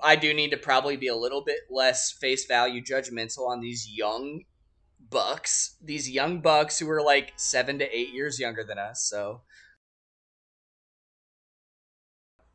[0.00, 3.90] I do need to probably be a little bit less face value judgmental on these
[3.90, 4.44] young
[5.10, 9.02] bucks, these young bucks who are like seven to eight years younger than us.
[9.02, 9.42] So.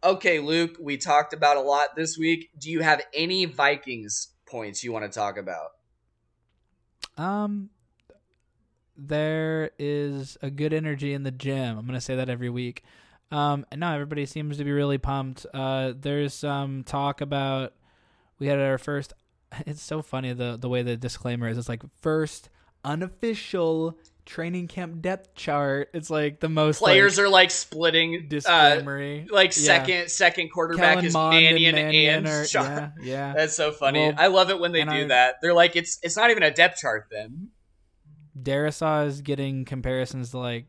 [0.04, 2.50] Okay, Luke, we talked about a lot this week.
[2.58, 5.70] Do you have any Vikings points you want to talk about?
[7.18, 7.72] Um,
[8.98, 11.78] there is a good energy in the gym.
[11.78, 12.84] I'm gonna say that every week.
[13.32, 15.46] Um, and now everybody seems to be really pumped.
[15.54, 17.74] Uh, there's some talk about
[18.40, 19.14] we had our first
[19.66, 21.58] it's so funny the the way the disclaimer is.
[21.58, 22.50] It's like first
[22.84, 25.90] unofficial training camp depth chart.
[25.94, 28.16] It's like the most Players like, are like splitting.
[28.16, 29.28] Uh, disclaimery.
[29.32, 29.64] like Yeah.
[29.64, 33.34] second second quarterback Kellen is Mond and Mannion Mannion and, are- yeah, yeah.
[33.38, 34.00] That's so funny.
[34.00, 35.36] Well, I love it when they do I- that.
[35.42, 37.50] They're like, it's it's not even a depth chart then.
[38.40, 40.66] Darrisaw is getting comparisons to like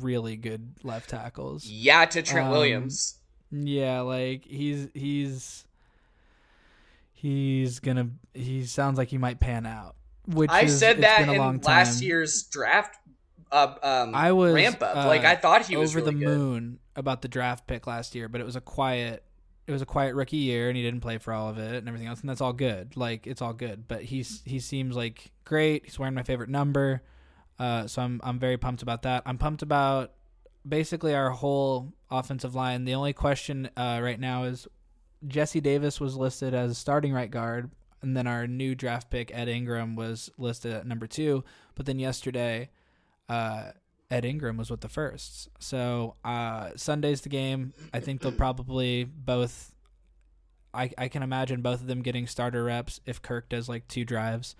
[0.00, 1.64] really good left tackles.
[1.66, 3.18] Yeah, to Trent Um, Williams.
[3.50, 5.64] Yeah, like he's he's
[7.12, 9.96] he's gonna he sounds like he might pan out.
[10.26, 12.96] Which I is, said that in last year's draft.
[13.52, 14.96] Uh, um, I was ramp up.
[14.96, 16.38] uh, like I thought he was over really the good.
[16.38, 19.22] moon about the draft pick last year, but it was a quiet
[19.66, 21.88] it was a quiet rookie year and he didn't play for all of it and
[21.88, 22.96] everything else and that's all good.
[22.96, 25.84] Like it's all good, but he's he seems like great.
[25.84, 27.02] He's wearing my favorite number.
[27.58, 29.22] Uh, so I'm I'm very pumped about that.
[29.24, 30.12] I'm pumped about
[30.66, 32.84] basically our whole offensive line.
[32.84, 34.66] The only question uh, right now is
[35.26, 37.70] Jesse Davis was listed as starting right guard,
[38.02, 41.44] and then our new draft pick Ed Ingram was listed at number two.
[41.74, 42.70] But then yesterday,
[43.28, 43.70] uh,
[44.10, 45.48] Ed Ingram was with the firsts.
[45.58, 47.72] So uh, Sunday's the game.
[47.92, 49.72] I think they'll probably both.
[50.72, 54.04] I I can imagine both of them getting starter reps if Kirk does like two
[54.04, 54.56] drives.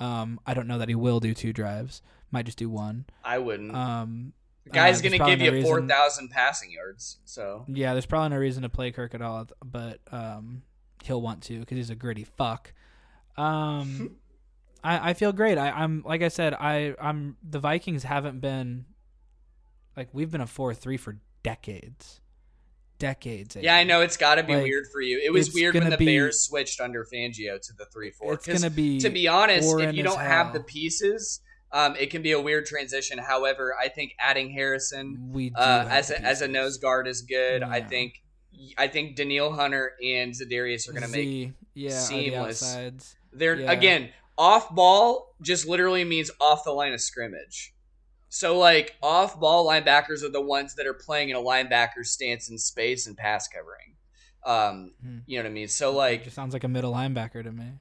[0.00, 2.02] Um, I don't know that he will do two drives.
[2.30, 3.04] Might just do one.
[3.24, 3.74] I wouldn't.
[3.74, 4.32] Um,
[4.64, 7.18] the guy's uh, gonna give no you reason- four thousand passing yards.
[7.24, 10.62] So yeah, there's probably no reason to play Kirk at all, but um,
[11.04, 12.72] he'll want to because he's a gritty fuck.
[13.36, 14.16] Um,
[14.82, 15.58] I, I feel great.
[15.58, 18.86] I, I'm like I said, I I'm the Vikings haven't been
[19.96, 22.20] like we've been a four three for decades,
[22.98, 23.56] decades.
[23.56, 25.20] yeah, I know it's got to be Like, weird for you.
[25.24, 28.34] It was weird when the be- Bears switched under Fangio to the three four.
[28.34, 30.52] It's gonna be to be honest, if you don't have hell.
[30.54, 31.40] the pieces,
[31.72, 33.18] um, it can be a weird transition.
[33.18, 37.62] However, I think adding Harrison we uh, as a, as a nose guard is good.
[37.62, 38.22] I think
[38.76, 43.16] I think Danielle Hunter and Za'Darius are going to make yeah, are the seamless.
[43.32, 43.72] They're Yeah.
[43.72, 44.10] again
[44.40, 47.74] off ball just literally means off the line of scrimmage.
[48.30, 52.48] So like off ball linebackers are the ones that are playing in a linebacker stance
[52.48, 53.96] in space and pass covering.
[54.46, 55.18] Um, Hmm.
[55.26, 55.68] you know what I mean?
[55.68, 57.72] So It like just sounds like a middle linebacker to me.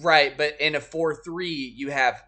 [0.00, 2.22] right, but in a four three you have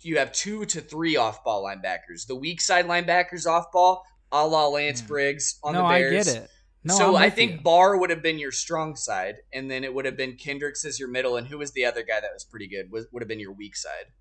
[0.00, 2.26] you have two to three off ball linebackers.
[2.26, 4.02] The weak side linebackers off ball,
[4.32, 5.06] a la Lance Yeah.
[5.08, 6.24] Briggs on no, the I Bears.
[6.26, 6.50] get it.
[6.84, 7.60] No, so I think you.
[7.62, 11.00] Barr would have been your strong side, and then it would have been Kendricks as
[11.00, 12.90] your middle, and who was the other guy that was pretty good?
[12.90, 14.12] Was would have been your weak side.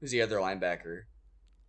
[0.00, 1.02] Who's the other linebacker?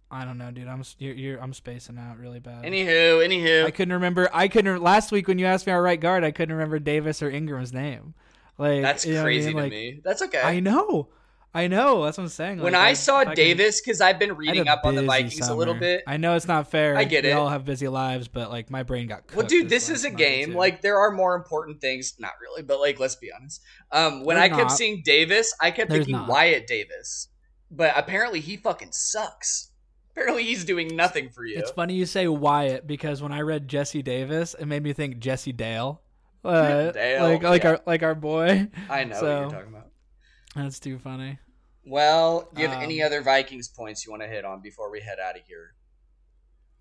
[0.09, 0.67] I don't know, dude.
[0.67, 2.63] I'm you're, you're I'm spacing out really bad.
[2.63, 4.29] Anywho, anywho, I couldn't remember.
[4.33, 6.23] I couldn't last week when you asked me our right guard.
[6.23, 8.13] I couldn't remember Davis or Ingram's name.
[8.57, 9.55] Like that's what I crazy mean?
[9.55, 10.01] to Like, me.
[10.03, 10.41] That's okay.
[10.41, 11.09] I know,
[11.53, 12.05] I know.
[12.05, 12.59] That's what I'm saying.
[12.61, 15.53] when Like, I saw fucking- Davis, because I've been reading up on the Vikings a
[15.53, 16.01] little bit.
[16.07, 16.95] I know it's not fair.
[16.97, 17.33] I get we it.
[17.33, 19.23] We all have busy lives, but like my brain got.
[19.35, 20.53] Well, dude, this is a game.
[20.53, 22.13] Like, there are more important things.
[22.19, 23.61] Not really, but like, let's be honest.
[23.91, 24.77] Um, when There's I kept not.
[24.77, 26.29] seeing Davis, I kept There's thinking not.
[26.29, 27.27] Wyatt Davis,
[27.69, 29.71] but apparently he fucking sucks.
[30.11, 31.57] Apparently he's doing nothing for you.
[31.57, 35.19] It's funny you say Wyatt because when I read Jesse Davis, it made me think
[35.19, 36.01] Jesse Dale.
[36.43, 37.69] Uh, Dale, like like yeah.
[37.69, 38.67] our like our boy.
[38.89, 39.87] I know what So- you're talking about.
[40.55, 41.39] That's too funny.
[41.85, 44.91] Well, do you have Um, any other Vikings points you want to hit on before
[44.91, 45.73] we head out of here,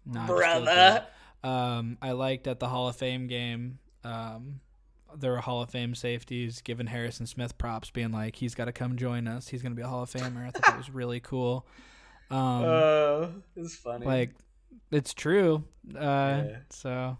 [0.04, 1.06] No, I just feel brother?
[1.42, 3.78] Um, I liked at the Hall of Fame game.
[4.04, 4.60] Um,
[5.16, 8.72] there were Hall of Fame safeties giving Harrison Smith props, being like, "He's got to
[8.72, 9.48] come join us.
[9.48, 11.66] He's gonna be a Hall of Famer." I thought that was really cool.
[12.30, 14.04] Um, Uh, it's funny.
[14.06, 14.34] like
[14.90, 15.64] it's true.
[15.94, 16.58] Uh, Yeah.
[16.70, 17.18] so.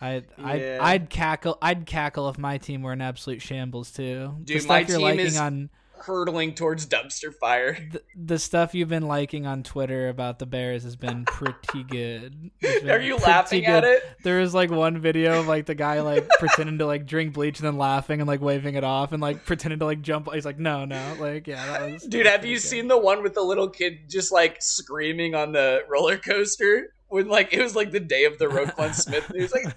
[0.00, 0.78] I I'd, Yeah.
[0.80, 4.36] I'd cackle I'd cackle if my team were in absolute shambles too.
[4.44, 5.70] Dude, my you're team is- on
[6.02, 7.76] hurtling towards dumpster fire.
[7.92, 12.50] the, the stuff you've been liking on Twitter about the Bears has been pretty good.
[12.60, 14.02] Been Are you laughing at it?
[14.24, 17.58] There was like one video of like the guy like pretending to like drink bleach
[17.58, 20.32] and then laughing and like waving it off and like pretending to like jump.
[20.32, 22.04] He's like, no, no, like yeah, that was.
[22.04, 22.62] Dude, have you good.
[22.62, 26.94] seen the one with the little kid just like screaming on the roller coaster?
[27.10, 29.30] When like it was like the day of the Roquan Smith.
[29.34, 29.76] He was like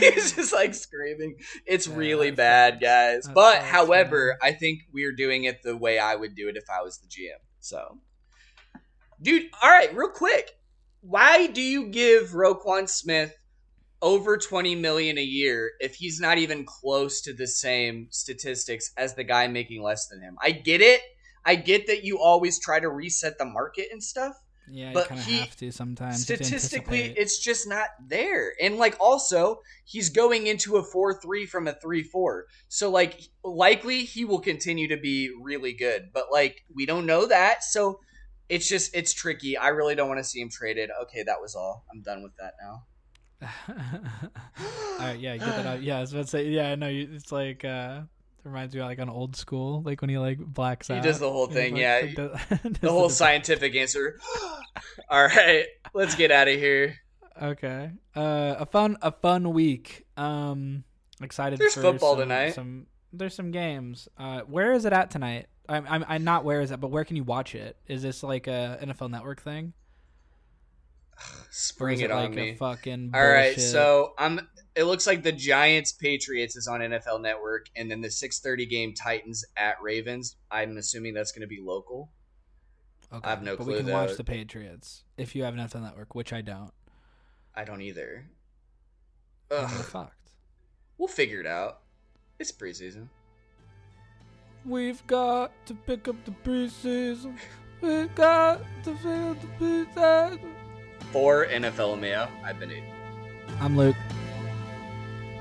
[0.00, 1.36] he's just like screaming.
[1.66, 3.28] It's Yeah, really bad, guys.
[3.32, 6.82] But however, I think we're doing it the way I would do it if I
[6.82, 7.40] was the GM.
[7.60, 7.98] So,
[9.20, 10.50] dude, all right, real quick,
[11.00, 13.34] why do you give Roquan Smith
[14.02, 19.14] over 20 million a year if he's not even close to the same statistics as
[19.14, 20.36] the guy making less than him?
[20.42, 21.00] I get it.
[21.44, 24.34] I get that you always try to reset the market and stuff
[24.70, 26.22] yeah, you but kind of have to sometimes.
[26.22, 27.22] statistically anticipate.
[27.22, 28.52] it's just not there.
[28.60, 34.24] And like also he's going into a 4-3 from a 3-4 so like likely he
[34.24, 36.10] will continue to be really good.
[36.12, 37.64] But like we don't know that.
[37.64, 38.00] So
[38.48, 39.56] it's just it's tricky.
[39.56, 40.90] I really don't want to see him traded.
[41.02, 41.84] Okay that was all.
[41.92, 42.84] I'm done with that now.
[43.42, 45.82] All right, yeah, get that out.
[45.82, 48.00] Yeah, I was about to say, yeah, no, you, it's like uh,
[48.46, 51.04] reminds me of like an old school, like when he like blacks He out.
[51.04, 52.00] He does the whole thing, like, yeah.
[52.16, 54.18] the does whole scientific answer.
[55.10, 56.96] All right, let's get out of here.
[57.40, 57.90] Okay.
[58.14, 60.06] Uh, a fun a fun week.
[60.16, 60.84] Um,
[61.22, 61.58] excited.
[61.58, 62.54] There's for football some- tonight.
[62.54, 64.08] Some there's some games.
[64.18, 65.46] Uh, where is it at tonight?
[65.68, 67.76] I'm I'm, I'm not where is it, but where can you watch it?
[67.86, 69.72] Is this like a NFL Network thing?
[71.50, 72.54] Spring it, it on like me.
[72.54, 74.40] fucking All right, so I'm.
[74.76, 78.92] It looks like the Giants Patriots is on NFL Network, and then the 6:30 game
[78.92, 80.36] Titans at Ravens.
[80.50, 82.10] I'm assuming that's going to be local.
[83.10, 83.26] okay.
[83.26, 83.94] I have no but clue, we can though.
[83.94, 86.72] watch the Patriots if you have an NFL Network, which I don't.
[87.54, 88.26] I don't either.
[89.50, 90.32] Ugh, we're fucked.
[90.98, 91.80] we'll figure it out.
[92.38, 93.08] It's preseason.
[94.66, 97.38] We've got to pick up the preseason.
[97.80, 100.40] We've got to fill the preseason.
[101.12, 102.92] For NFL Mayo, I've been Aiden.
[103.60, 103.96] I'm Luke.